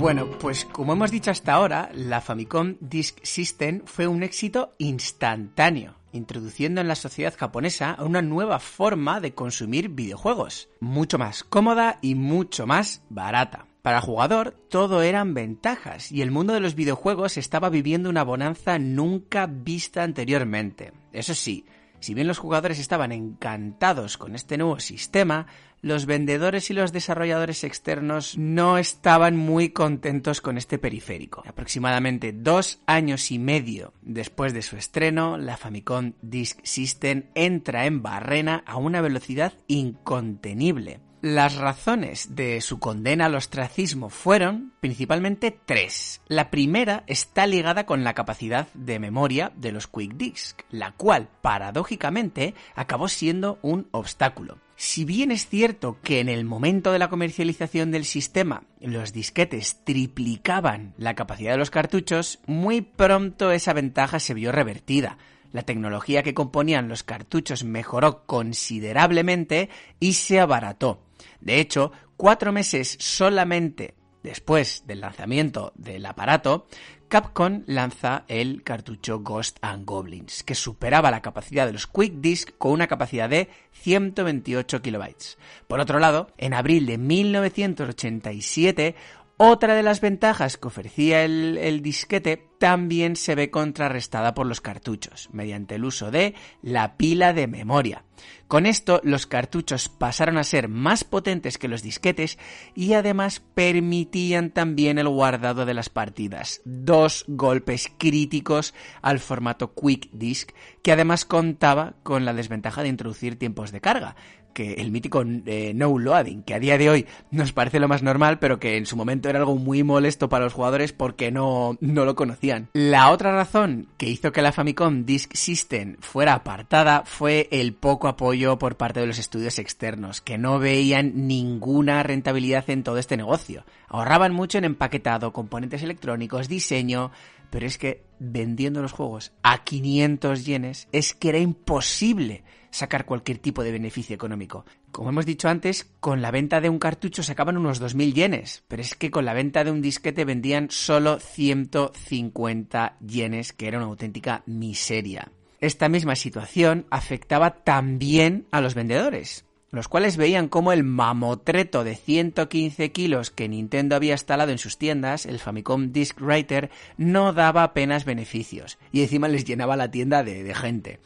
Bueno, 0.00 0.30
pues 0.38 0.64
como 0.64 0.94
hemos 0.94 1.10
dicho 1.10 1.30
hasta 1.30 1.52
ahora, 1.52 1.90
la 1.92 2.22
Famicom 2.22 2.76
Disk 2.80 3.18
System 3.22 3.82
fue 3.84 4.06
un 4.06 4.22
éxito 4.22 4.72
instantáneo, 4.78 5.94
introduciendo 6.12 6.80
en 6.80 6.88
la 6.88 6.94
sociedad 6.94 7.34
japonesa 7.36 7.98
una 8.00 8.22
nueva 8.22 8.60
forma 8.60 9.20
de 9.20 9.34
consumir 9.34 9.90
videojuegos, 9.90 10.70
mucho 10.80 11.18
más 11.18 11.44
cómoda 11.44 11.98
y 12.00 12.14
mucho 12.14 12.66
más 12.66 13.02
barata. 13.10 13.66
Para 13.82 13.98
el 13.98 14.02
jugador 14.02 14.56
todo 14.70 15.02
eran 15.02 15.34
ventajas 15.34 16.10
y 16.10 16.22
el 16.22 16.30
mundo 16.30 16.54
de 16.54 16.60
los 16.60 16.74
videojuegos 16.74 17.36
estaba 17.36 17.68
viviendo 17.68 18.08
una 18.08 18.24
bonanza 18.24 18.78
nunca 18.78 19.46
vista 19.46 20.02
anteriormente. 20.02 20.94
Eso 21.12 21.34
sí, 21.34 21.66
si 22.00 22.14
bien 22.14 22.26
los 22.26 22.38
jugadores 22.38 22.78
estaban 22.78 23.12
encantados 23.12 24.18
con 24.18 24.34
este 24.34 24.58
nuevo 24.58 24.80
sistema, 24.80 25.46
los 25.82 26.04
vendedores 26.06 26.70
y 26.70 26.74
los 26.74 26.92
desarrolladores 26.92 27.64
externos 27.64 28.36
no 28.36 28.76
estaban 28.76 29.36
muy 29.36 29.70
contentos 29.70 30.40
con 30.40 30.58
este 30.58 30.78
periférico. 30.78 31.42
Aproximadamente 31.46 32.32
dos 32.32 32.80
años 32.86 33.30
y 33.30 33.38
medio 33.38 33.94
después 34.02 34.52
de 34.52 34.62
su 34.62 34.76
estreno, 34.76 35.38
la 35.38 35.56
Famicom 35.56 36.12
Disk 36.20 36.58
System 36.64 37.24
entra 37.34 37.86
en 37.86 38.02
Barrena 38.02 38.62
a 38.66 38.76
una 38.76 39.00
velocidad 39.00 39.54
incontenible. 39.68 41.00
Las 41.22 41.56
razones 41.56 42.34
de 42.34 42.62
su 42.62 42.78
condena 42.78 43.26
al 43.26 43.34
ostracismo 43.34 44.08
fueron 44.08 44.72
principalmente 44.80 45.50
tres. 45.50 46.22
La 46.28 46.50
primera 46.50 47.04
está 47.06 47.46
ligada 47.46 47.84
con 47.84 48.04
la 48.04 48.14
capacidad 48.14 48.68
de 48.72 48.98
memoria 48.98 49.52
de 49.54 49.70
los 49.70 49.86
Quick 49.86 50.14
Disk, 50.14 50.62
la 50.70 50.92
cual, 50.92 51.28
paradójicamente, 51.42 52.54
acabó 52.74 53.06
siendo 53.08 53.58
un 53.60 53.86
obstáculo. 53.90 54.60
Si 54.76 55.04
bien 55.04 55.30
es 55.30 55.46
cierto 55.46 55.98
que 56.02 56.20
en 56.20 56.30
el 56.30 56.46
momento 56.46 56.90
de 56.90 56.98
la 56.98 57.10
comercialización 57.10 57.90
del 57.90 58.06
sistema 58.06 58.62
los 58.80 59.12
disquetes 59.12 59.84
triplicaban 59.84 60.94
la 60.96 61.14
capacidad 61.14 61.52
de 61.52 61.58
los 61.58 61.70
cartuchos, 61.70 62.38
muy 62.46 62.80
pronto 62.80 63.52
esa 63.52 63.74
ventaja 63.74 64.20
se 64.20 64.32
vio 64.32 64.52
revertida. 64.52 65.18
La 65.52 65.62
tecnología 65.62 66.22
que 66.22 66.34
componían 66.34 66.88
los 66.88 67.02
cartuchos 67.02 67.64
mejoró 67.64 68.24
considerablemente 68.26 69.68
y 69.98 70.14
se 70.14 70.40
abarató. 70.40 71.02
De 71.40 71.60
hecho, 71.60 71.92
cuatro 72.16 72.52
meses 72.52 72.96
solamente 73.00 73.94
después 74.22 74.84
del 74.86 75.00
lanzamiento 75.00 75.72
del 75.76 76.06
aparato, 76.06 76.66
Capcom 77.08 77.64
lanza 77.66 78.24
el 78.28 78.62
cartucho 78.62 79.18
Ghost 79.18 79.58
and 79.62 79.84
Goblins, 79.84 80.44
que 80.44 80.54
superaba 80.54 81.10
la 81.10 81.22
capacidad 81.22 81.66
de 81.66 81.72
los 81.72 81.88
Quick 81.88 82.20
Disc 82.20 82.50
con 82.56 82.70
una 82.70 82.86
capacidad 82.86 83.28
de 83.28 83.48
128 83.72 84.80
kilobytes. 84.80 85.36
Por 85.66 85.80
otro 85.80 85.98
lado, 85.98 86.28
en 86.38 86.54
abril 86.54 86.86
de 86.86 86.98
1987, 86.98 88.94
otra 89.42 89.74
de 89.74 89.82
las 89.82 90.02
ventajas 90.02 90.58
que 90.58 90.68
ofrecía 90.68 91.24
el, 91.24 91.80
disquete 91.80 92.46
también 92.58 93.16
se 93.16 93.34
ve 93.34 93.50
contrarrestada 93.50 94.34
por 94.34 94.44
los 94.44 94.60
cartuchos, 94.60 95.30
mediante 95.32 95.76
el 95.76 95.86
uso 95.86 96.10
de 96.10 96.34
la 96.60 96.98
pila 96.98 97.32
de 97.32 97.46
memoria. 97.46 98.04
Con 98.48 98.66
esto, 98.66 99.00
los 99.02 99.26
cartuchos 99.26 99.88
pasaron 99.88 100.36
a 100.36 100.44
ser 100.44 100.68
más 100.68 101.04
potentes 101.04 101.56
que 101.56 101.68
los 101.68 101.82
disquetes 101.82 102.38
y 102.74 102.92
además 102.92 103.40
permitían 103.54 104.50
también 104.50 104.98
el 104.98 105.08
guardado 105.08 105.64
de 105.64 105.72
las 105.72 105.88
partidas. 105.88 106.60
Dos 106.66 107.24
golpes 107.26 107.90
críticos 107.96 108.74
al 109.00 109.20
formato 109.20 109.72
Quick 109.72 110.10
Disc, 110.12 110.50
que 110.82 110.92
además 110.92 111.24
contaba 111.24 111.94
con 112.02 112.26
la 112.26 112.34
desventaja 112.34 112.82
de 112.82 112.90
introducir 112.90 113.38
tiempos 113.38 113.72
de 113.72 113.80
carga, 113.80 114.16
que 114.52 114.74
el 114.74 114.90
mítico 114.90 115.22
eh, 115.24 115.72
no 115.74 115.98
loading, 115.98 116.42
que 116.42 116.54
a 116.54 116.58
día 116.58 116.78
de 116.78 116.90
hoy 116.90 117.06
nos 117.30 117.52
parece 117.52 117.80
lo 117.80 117.88
más 117.88 118.02
normal, 118.02 118.38
pero 118.38 118.58
que 118.58 118.76
en 118.76 118.86
su 118.86 118.96
momento 118.96 119.28
era 119.28 119.38
algo 119.38 119.56
muy 119.56 119.82
molesto 119.82 120.28
para 120.28 120.44
los 120.44 120.54
jugadores 120.54 120.92
porque 120.92 121.30
no, 121.30 121.76
no 121.80 122.04
lo 122.04 122.14
conocían. 122.14 122.68
La 122.72 123.10
otra 123.10 123.32
razón 123.32 123.88
que 123.96 124.08
hizo 124.08 124.32
que 124.32 124.42
la 124.42 124.52
Famicom 124.52 125.04
Disk 125.04 125.34
System 125.34 125.96
fuera 126.00 126.34
apartada 126.34 127.02
fue 127.04 127.48
el 127.50 127.74
poco 127.74 128.08
apoyo 128.08 128.58
por 128.58 128.76
parte 128.76 129.00
de 129.00 129.06
los 129.06 129.18
estudios 129.18 129.58
externos, 129.58 130.20
que 130.20 130.38
no 130.38 130.58
veían 130.58 131.26
ninguna 131.26 132.02
rentabilidad 132.02 132.68
en 132.70 132.82
todo 132.82 132.98
este 132.98 133.16
negocio. 133.16 133.64
Ahorraban 133.88 134.32
mucho 134.32 134.58
en 134.58 134.64
empaquetado, 134.64 135.32
componentes 135.32 135.82
electrónicos, 135.82 136.48
diseño, 136.48 137.10
pero 137.50 137.66
es 137.66 137.78
que 137.78 138.04
vendiendo 138.18 138.82
los 138.82 138.92
juegos 138.92 139.32
a 139.42 139.64
500 139.64 140.44
yenes 140.44 140.88
es 140.92 141.14
que 141.14 141.30
era 141.30 141.38
imposible 141.38 142.44
sacar 142.70 143.04
cualquier 143.04 143.38
tipo 143.38 143.62
de 143.62 143.72
beneficio 143.72 144.14
económico. 144.14 144.64
Como 144.92 145.10
hemos 145.10 145.26
dicho 145.26 145.48
antes, 145.48 145.86
con 146.00 146.22
la 146.22 146.30
venta 146.30 146.60
de 146.60 146.68
un 146.68 146.78
cartucho 146.78 147.22
sacaban 147.22 147.56
unos 147.56 147.82
2.000 147.82 148.12
yenes, 148.12 148.64
pero 148.68 148.82
es 148.82 148.94
que 148.94 149.10
con 149.10 149.24
la 149.24 149.34
venta 149.34 149.64
de 149.64 149.70
un 149.70 149.82
disquete 149.82 150.24
vendían 150.24 150.68
solo 150.70 151.18
150 151.18 152.96
yenes, 153.00 153.52
que 153.52 153.68
era 153.68 153.78
una 153.78 153.86
auténtica 153.86 154.42
miseria. 154.46 155.30
Esta 155.60 155.88
misma 155.88 156.16
situación 156.16 156.86
afectaba 156.90 157.62
también 157.62 158.46
a 158.50 158.60
los 158.60 158.74
vendedores, 158.74 159.44
los 159.70 159.88
cuales 159.88 160.16
veían 160.16 160.48
como 160.48 160.72
el 160.72 160.84
mamotreto 160.84 161.84
de 161.84 161.96
115 161.96 162.92
kilos 162.92 163.30
que 163.30 163.48
Nintendo 163.48 163.94
había 163.94 164.14
instalado 164.14 164.52
en 164.52 164.58
sus 164.58 164.78
tiendas, 164.78 165.26
el 165.26 165.38
Famicom 165.38 165.92
Disk 165.92 166.20
Writer, 166.20 166.70
no 166.96 167.32
daba 167.32 167.62
apenas 167.62 168.04
beneficios, 168.04 168.78
y 168.90 169.02
encima 169.02 169.28
les 169.28 169.44
llenaba 169.44 169.76
la 169.76 169.90
tienda 169.90 170.24
de 170.24 170.54
gente. 170.54 170.98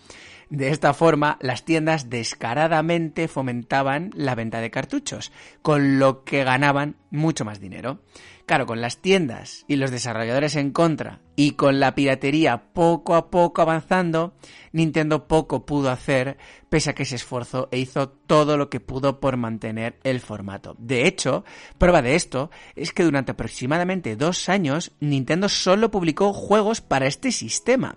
De 0.55 0.69
esta 0.69 0.95
forma, 0.95 1.37
las 1.41 1.65
tiendas 1.65 2.11
descaradamente 2.11 3.27
fomentaban 3.27 4.13
la 4.15 4.37
venta 4.37 4.61
de 4.61 4.71
cartuchos, 4.71 5.33
con 5.63 5.99
lo 5.99 6.23
que 6.23 6.45
ganaban 6.45 6.95
mucho 7.11 7.45
más 7.45 7.59
dinero. 7.59 7.99
Claro, 8.47 8.67
con 8.67 8.83
las 8.83 8.99
tiendas 8.99 9.65
y 9.69 9.77
los 9.77 9.91
desarrolladores 9.91 10.57
en 10.57 10.71
contra 10.71 11.21
y 11.35 11.53
con 11.53 11.81
la 11.81 11.95
piratería 11.95 12.75
poco 12.75 13.15
a 13.15 13.31
poco 13.31 13.63
avanzando, 13.63 14.35
Nintendo 14.73 15.27
poco 15.27 15.65
pudo 15.65 15.91
hacer 15.91 16.37
pese 16.69 16.91
a 16.91 16.95
que 16.95 17.07
se 17.07 17.17
esforzó 17.17 17.69
e 17.73 17.79
hizo 17.79 18.11
todo 18.11 18.59
lo 18.59 18.69
que 18.69 18.81
pudo 18.81 19.19
por 19.19 19.39
mantener 19.39 19.99
el 20.05 20.21
formato. 20.21 20.77
De 20.79 21.07
hecho, 21.07 21.45
prueba 21.79 22.03
de 22.03 22.17
esto 22.17 22.51
es 22.77 22.93
que 22.93 23.05
durante 23.05 23.33
aproximadamente 23.33 24.15
dos 24.15 24.51
años 24.51 24.93
Nintendo 25.01 25.49
solo 25.49 25.91
publicó 25.91 26.35
juegos 26.35 26.83
para 26.83 27.07
este 27.07 27.33
sistema. 27.33 27.97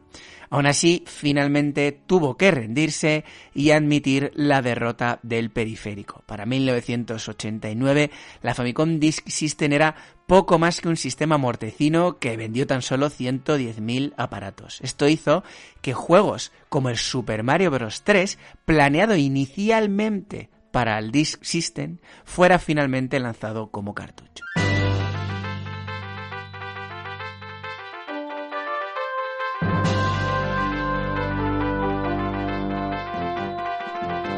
Aún 0.49 0.65
así, 0.65 1.03
finalmente 1.07 1.91
tuvo 1.91 2.37
que 2.37 2.51
rendirse 2.51 3.25
y 3.53 3.71
admitir 3.71 4.31
la 4.33 4.61
derrota 4.61 5.19
del 5.21 5.49
periférico. 5.49 6.23
Para 6.25 6.45
1989, 6.45 8.11
la 8.41 8.53
Famicom 8.53 8.99
Disk 8.99 9.27
System 9.27 9.73
era 9.73 9.95
poco 10.27 10.59
más 10.59 10.81
que 10.81 10.89
un 10.89 10.97
sistema 10.97 11.37
mortecino 11.37 12.19
que 12.19 12.37
vendió 12.37 12.67
tan 12.67 12.81
solo 12.81 13.09
110.000 13.09 14.13
aparatos. 14.17 14.79
Esto 14.81 15.07
hizo 15.07 15.43
que 15.81 15.93
juegos 15.93 16.51
como 16.69 16.89
el 16.89 16.97
Super 16.97 17.43
Mario 17.43 17.71
Bros. 17.71 18.03
3, 18.03 18.37
planeado 18.65 19.15
inicialmente 19.15 20.49
para 20.71 20.99
el 20.99 21.11
Disk 21.11 21.43
System, 21.43 21.97
fuera 22.25 22.59
finalmente 22.59 23.19
lanzado 23.19 23.71
como 23.71 23.95
cartucho. 23.95 24.43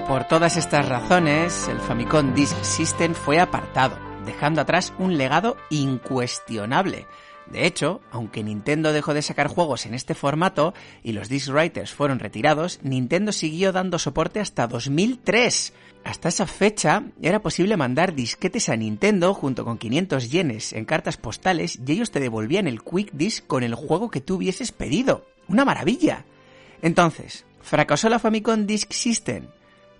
Por 0.08 0.28
todas 0.28 0.58
estas 0.58 0.88
razones, 0.88 1.68
el 1.68 1.80
Famicom 1.80 2.34
Disk 2.34 2.64
System 2.64 3.14
fue 3.14 3.40
apartado, 3.40 4.09
dejando 4.30 4.62
atrás 4.62 4.94
un 5.00 5.18
legado 5.18 5.58
incuestionable. 5.72 7.08
De 7.48 7.66
hecho, 7.66 8.02
aunque 8.12 8.44
Nintendo 8.44 8.94
dejó 8.94 9.16
de 9.16 9.24
sacar 9.24 9.48
juegos 9.48 9.88
en 9.88 9.96
este 9.96 10.14
formato 10.14 10.76
y 11.02 11.14
los 11.14 11.30
Disk 11.30 11.50
Writers 11.50 11.92
fueron 11.92 12.20
retirados, 12.20 12.80
Nintendo 12.84 13.32
siguió 13.32 13.72
dando 13.72 13.98
soporte 13.98 14.40
hasta 14.40 14.68
2003. 14.68 15.74
Hasta 16.04 16.30
esa 16.30 16.46
fecha 16.46 17.06
era 17.24 17.42
posible 17.42 17.76
mandar 17.76 18.14
disquetes 18.14 18.70
a 18.70 18.76
Nintendo 18.76 19.34
junto 19.34 19.66
con 19.66 19.80
500 19.80 20.30
yenes 20.30 20.74
en 20.74 20.86
cartas 20.86 21.18
postales 21.18 21.80
y 21.84 21.92
ellos 21.92 22.12
te 22.12 22.20
devolvían 22.20 22.68
el 22.68 22.84
Quick 22.84 23.12
Disc 23.14 23.48
con 23.48 23.64
el 23.64 23.74
juego 23.74 24.12
que 24.12 24.22
tú 24.22 24.36
hubieses 24.36 24.72
pedido. 24.72 25.26
¡Una 25.48 25.66
maravilla! 25.66 26.26
Entonces, 26.84 27.46
¿fracasó 27.62 28.10
la 28.10 28.20
Famicom 28.20 28.68
Disk 28.68 28.92
System? 28.92 29.48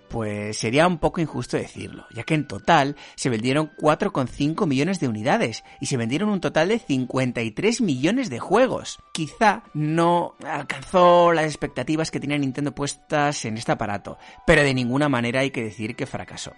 Pues 0.10 0.58
sería 0.58 0.88
un 0.88 0.98
poco 0.98 1.22
injusto 1.22 1.56
decirlo, 1.56 2.06
ya 2.12 2.24
que 2.24 2.34
en 2.34 2.48
total 2.48 2.96
se 3.16 3.30
vendieron 3.30 3.72
4,5 3.78 4.66
millones 4.66 5.00
de 5.00 5.08
unidades 5.08 5.64
y 5.80 5.86
se 5.86 5.98
vendieron 5.98 6.30
un 6.30 6.42
total 6.42 6.70
de 6.70 6.80
53 6.80 7.82
millones 7.82 8.30
de 8.30 8.40
juegos. 8.40 8.98
Quizá 9.14 9.64
no 9.74 10.36
alcanzó 10.44 11.32
las 11.32 11.46
expectativas 11.46 12.10
que 12.10 12.20
tenía 12.20 12.38
Nintendo 12.38 12.74
puestas 12.74 13.46
en 13.46 13.58
este 13.58 13.72
aparato, 13.72 14.18
pero 14.48 14.64
de 14.64 14.74
ninguna 14.74 15.10
manera 15.10 15.42
hay 15.42 15.52
que 15.52 15.64
decir 15.64 15.96
que 15.96 16.08
fracasó. 16.08 16.54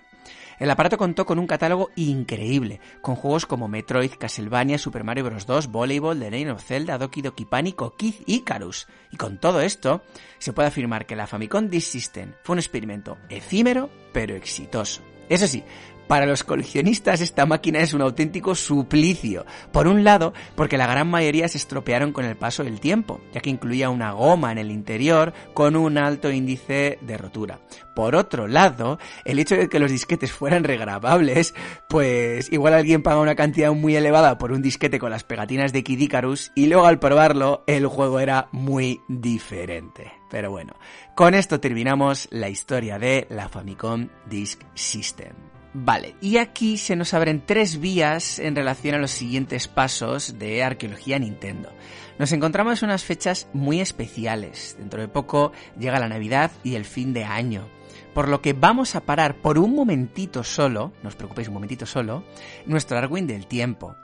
El 0.60 0.70
aparato 0.70 0.98
contó 0.98 1.26
con 1.26 1.40
un 1.40 1.48
catálogo 1.48 1.90
increíble, 1.96 2.80
con 3.02 3.16
juegos 3.16 3.48
como 3.48 3.68
Metroid, 3.68 4.12
Castlevania, 4.20 4.78
Super 4.78 5.04
Mario 5.04 5.26
Bros. 5.26 5.48
2, 5.48 5.68
Volleyball, 5.68 6.20
The 6.20 6.30
Legend 6.30 6.52
of 6.52 6.64
Zelda, 6.64 6.98
Doki 7.00 7.24
Doki 7.24 7.46
Panic 7.46 7.82
Kid 7.98 8.14
Icarus. 8.28 8.88
Y 9.10 9.18
con 9.18 9.40
todo 9.40 9.62
esto, 9.62 10.04
se 10.38 10.54
puede 10.54 10.68
afirmar 10.68 11.08
que 11.08 11.16
la 11.16 11.26
Famicom 11.26 11.68
Disk 11.68 11.92
System 11.92 12.34
fue 12.44 12.54
un 12.54 12.60
experimento 12.60 13.18
efímero 13.30 13.90
pero 14.14 14.36
exitoso. 14.36 15.02
Eso 15.30 15.48
sí, 15.48 15.64
para 16.12 16.26
los 16.26 16.44
coleccionistas 16.44 17.22
esta 17.22 17.46
máquina 17.46 17.80
es 17.80 17.94
un 17.94 18.02
auténtico 18.02 18.54
suplicio. 18.54 19.46
Por 19.72 19.88
un 19.88 20.04
lado, 20.04 20.34
porque 20.56 20.78
la 20.78 20.86
gran 20.86 21.10
mayoría 21.10 21.48
se 21.48 21.58
estropearon 21.58 22.12
con 22.12 22.26
el 22.26 22.36
paso 22.36 22.66
del 22.66 22.82
tiempo, 22.82 23.22
ya 23.32 23.40
que 23.40 23.50
incluía 23.50 23.90
una 23.90 24.12
goma 24.12 24.52
en 24.52 24.58
el 24.58 24.72
interior 24.72 25.32
con 25.54 25.78
un 25.78 25.98
alto 25.98 26.30
índice 26.30 27.00
de 27.00 27.18
rotura. 27.18 27.62
Por 27.96 28.18
otro 28.18 28.50
lado, 28.50 29.00
el 29.24 29.40
hecho 29.40 29.56
de 29.56 29.70
que 29.70 29.80
los 29.80 29.90
disquetes 29.90 30.34
fueran 30.34 30.66
regrabables, 30.66 31.54
pues 31.88 32.52
igual 32.52 32.74
alguien 32.74 33.04
paga 33.04 33.22
una 33.22 33.36
cantidad 33.36 33.72
muy 33.72 33.96
elevada 33.96 34.38
por 34.38 34.52
un 34.52 34.62
disquete 34.62 35.00
con 35.00 35.12
las 35.12 35.24
pegatinas 35.24 35.72
de 35.72 35.82
Kid 35.86 36.02
Icarus 36.02 36.52
y 36.56 36.66
luego 36.66 36.88
al 36.88 37.00
probarlo 37.00 37.64
el 37.68 37.88
juego 37.88 38.20
era 38.20 38.50
muy 38.52 39.00
diferente. 39.08 40.12
Pero 40.30 40.52
bueno, 40.52 40.74
con 41.16 41.36
esto 41.36 41.62
terminamos 41.62 42.28
la 42.32 42.50
historia 42.50 43.00
de 43.00 43.28
la 43.30 43.48
Famicom 43.48 44.10
Disk 44.26 44.60
System. 44.74 45.61
Vale, 45.74 46.16
y 46.20 46.36
aquí 46.38 46.78
se 46.78 46.98
nos 46.98 47.14
abren 47.14 47.44
tres 47.46 47.80
vías 47.80 48.40
en 48.40 48.58
relación 48.58 48.96
a 48.96 48.98
los 48.98 49.12
siguientes 49.12 49.70
pasos 49.70 50.38
de 50.38 50.64
arqueología 50.64 51.18
Nintendo. 51.18 51.72
Nos 52.20 52.34
encontramos 52.34 52.84
en 52.84 52.90
unas 52.90 53.06
fechas 53.06 53.48
muy 53.54 53.80
especiales. 53.80 54.76
Dentro 54.78 55.00
de 55.00 55.08
poco 55.08 55.54
llega 55.80 56.00
la 56.00 56.10
Navidad 56.10 56.52
y 56.66 56.76
el 56.76 56.84
fin 56.84 57.14
de 57.14 57.24
año. 57.24 57.70
Por 58.14 58.28
lo 58.28 58.42
que 58.42 58.52
vamos 58.52 58.96
a 58.96 59.06
parar 59.06 59.36
por 59.36 59.58
un 59.58 59.74
momentito 59.74 60.44
solo, 60.44 60.92
no 61.04 61.08
os 61.08 61.16
preocupéis, 61.16 61.48
un 61.48 61.54
momentito 61.54 61.86
solo, 61.86 62.26
nuestro 62.66 62.98
Arwin 62.98 63.26
del 63.26 63.48
tiempo. 63.48 63.96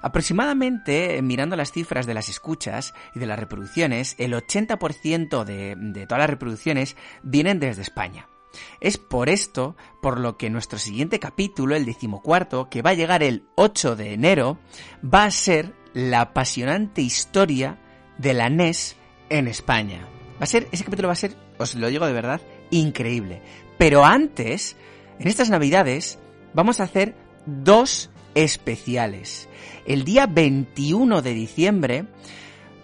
Aproximadamente, 0.00 1.20
mirando 1.20 1.54
las 1.54 1.70
cifras 1.70 2.06
de 2.06 2.14
las 2.14 2.30
escuchas 2.30 2.94
y 3.14 3.18
de 3.18 3.26
las 3.26 3.38
reproducciones, 3.38 4.16
el 4.18 4.32
80% 4.32 5.44
de, 5.44 5.76
de 5.76 6.06
todas 6.06 6.20
las 6.20 6.30
reproducciones 6.30 6.96
vienen 7.22 7.60
desde 7.60 7.82
España. 7.82 8.26
Es 8.80 8.98
por 8.98 9.28
esto 9.28 9.76
por 10.02 10.20
lo 10.20 10.36
que 10.36 10.50
nuestro 10.50 10.78
siguiente 10.78 11.18
capítulo, 11.18 11.74
el 11.74 11.84
decimocuarto, 11.84 12.68
que 12.68 12.82
va 12.82 12.90
a 12.90 12.94
llegar 12.94 13.22
el 13.22 13.44
8 13.56 13.96
de 13.96 14.12
enero, 14.12 14.58
va 15.02 15.24
a 15.24 15.30
ser 15.30 15.74
la 15.92 16.20
apasionante 16.20 17.02
historia 17.02 17.78
de 18.18 18.34
la 18.34 18.50
NES 18.50 18.96
en 19.28 19.48
España. 19.48 20.08
Va 20.40 20.44
a 20.44 20.46
ser, 20.46 20.68
ese 20.72 20.84
capítulo 20.84 21.08
va 21.08 21.12
a 21.12 21.16
ser, 21.16 21.36
os 21.58 21.74
lo 21.74 21.88
digo 21.88 22.06
de 22.06 22.12
verdad, 22.12 22.40
increíble. 22.70 23.42
Pero 23.78 24.04
antes, 24.04 24.76
en 25.18 25.28
estas 25.28 25.50
navidades, 25.50 26.18
vamos 26.52 26.80
a 26.80 26.84
hacer 26.84 27.14
dos 27.46 28.10
especiales. 28.34 29.48
El 29.86 30.04
día 30.04 30.26
21 30.26 31.22
de 31.22 31.34
diciembre, 31.34 32.06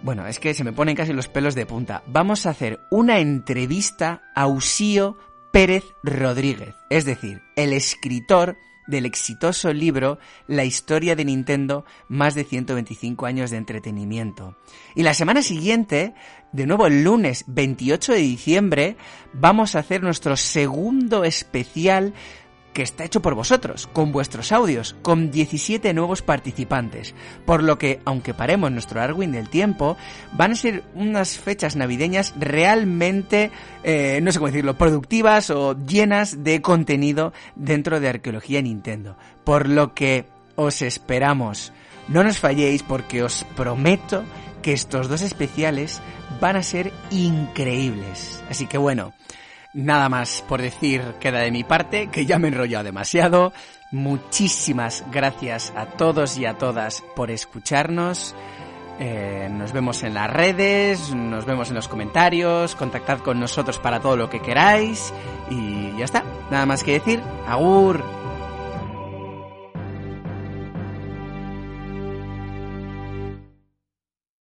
bueno, 0.03 0.27
es 0.27 0.39
que 0.39 0.55
se 0.55 0.65
me 0.65 0.73
ponen 0.73 0.97
casi 0.97 1.13
los 1.13 1.29
pelos 1.29 1.55
de 1.55 1.67
punta. 1.67 2.03
Vamos 2.07 2.47
a 2.47 2.51
hacer 2.51 2.81
una 2.91 3.19
entrevista 3.19 4.23
a 4.35 4.47
Usío 4.47 5.19
Pérez 5.53 5.85
Rodríguez, 6.03 6.75
es 6.91 7.05
decir, 7.05 7.43
el 7.57 7.73
escritor 7.73 8.57
del 8.87 9.07
exitoso 9.07 9.73
libro 9.73 10.19
La 10.47 10.65
historia 10.65 11.17
de 11.17 11.25
Nintendo, 11.25 11.85
más 12.09 12.35
de 12.35 12.45
125 12.45 13.27
años 13.27 13.51
de 13.51 13.57
entretenimiento. 13.57 14.57
Y 14.95 15.03
la 15.03 15.15
semana 15.15 15.43
siguiente, 15.43 16.15
de 16.53 16.67
nuevo 16.67 16.87
el 16.87 17.05
lunes 17.05 17.45
28 17.47 18.13
de 18.13 18.19
diciembre, 18.19 18.97
vamos 19.33 19.75
a 19.75 19.81
hacer 19.81 20.03
nuestro 20.03 20.37
segundo 20.37 21.25
especial 21.25 22.15
que 22.73 22.83
está 22.83 23.05
hecho 23.05 23.21
por 23.21 23.35
vosotros, 23.35 23.89
con 23.93 24.13
vuestros 24.13 24.53
audios, 24.53 24.97
con 25.03 25.31
17 25.31 25.93
nuevos 25.95 26.23
participantes. 26.23 27.15
Por 27.45 27.63
lo 27.63 27.79
que, 27.79 28.01
aunque 28.05 28.35
paremos 28.35 28.71
nuestro 28.71 29.01
Arwin 29.01 29.33
del 29.33 29.49
tiempo, 29.49 29.97
van 30.33 30.53
a 30.53 30.57
ser 30.57 30.85
unas 30.95 31.39
fechas 31.39 31.77
navideñas 31.77 32.35
realmente, 32.39 33.51
eh, 33.83 34.21
no 34.23 34.33
sé 34.33 34.39
cómo 34.39 34.49
decirlo, 34.49 34.79
productivas 34.79 35.51
o 35.51 35.77
llenas 35.87 36.45
de 36.45 36.63
contenido 36.63 37.33
dentro 37.57 38.01
de 38.01 38.09
Arqueología 38.09 38.63
Nintendo. 38.63 39.17
Por 39.45 39.69
lo 39.69 39.95
que 39.95 40.27
os 40.57 40.83
esperamos. 40.83 41.73
No 42.09 42.25
nos 42.25 42.39
falléis 42.39 42.83
porque 42.83 43.23
os 43.23 43.45
prometo 43.57 44.25
que 44.63 44.73
estos 44.73 45.09
dos 45.09 45.23
especiales 45.23 46.03
van 46.41 46.57
a 46.57 46.62
ser 46.62 46.93
increíbles. 47.11 48.43
Así 48.51 48.66
que 48.66 48.79
bueno, 48.79 49.12
Nada 49.73 50.09
más 50.09 50.43
por 50.49 50.61
decir 50.61 51.03
queda 51.21 51.41
de 51.41 51.51
mi 51.51 51.64
parte, 51.64 52.09
que 52.09 52.27
ya 52.27 52.39
me 52.39 52.49
he 52.49 52.51
enrollado 52.51 52.85
demasiado. 52.85 53.53
Muchísimas 53.93 55.05
gracias 55.11 55.73
a 55.77 55.87
todos 55.87 56.39
y 56.39 56.47
a 56.47 56.55
todas 56.55 57.03
por 57.16 57.31
escucharnos. 57.31 58.35
Eh, 58.99 59.49
nos 59.51 59.73
vemos 59.73 60.03
en 60.03 60.14
las 60.14 60.31
redes, 60.31 61.14
nos 61.14 61.47
vemos 61.47 61.71
en 61.71 61.75
los 61.75 61.89
comentarios, 61.89 62.77
contactad 62.77 63.21
con 63.21 63.41
nosotros 63.41 63.79
para 63.79 64.01
todo 64.01 64.16
lo 64.16 64.29
que 64.29 64.41
queráis 64.41 65.12
y 65.49 65.97
ya 65.97 66.05
está. 66.05 66.23
Nada 66.51 66.66
más 66.66 66.85
que 66.85 66.93
decir. 66.93 67.21
Agur. 67.49 68.20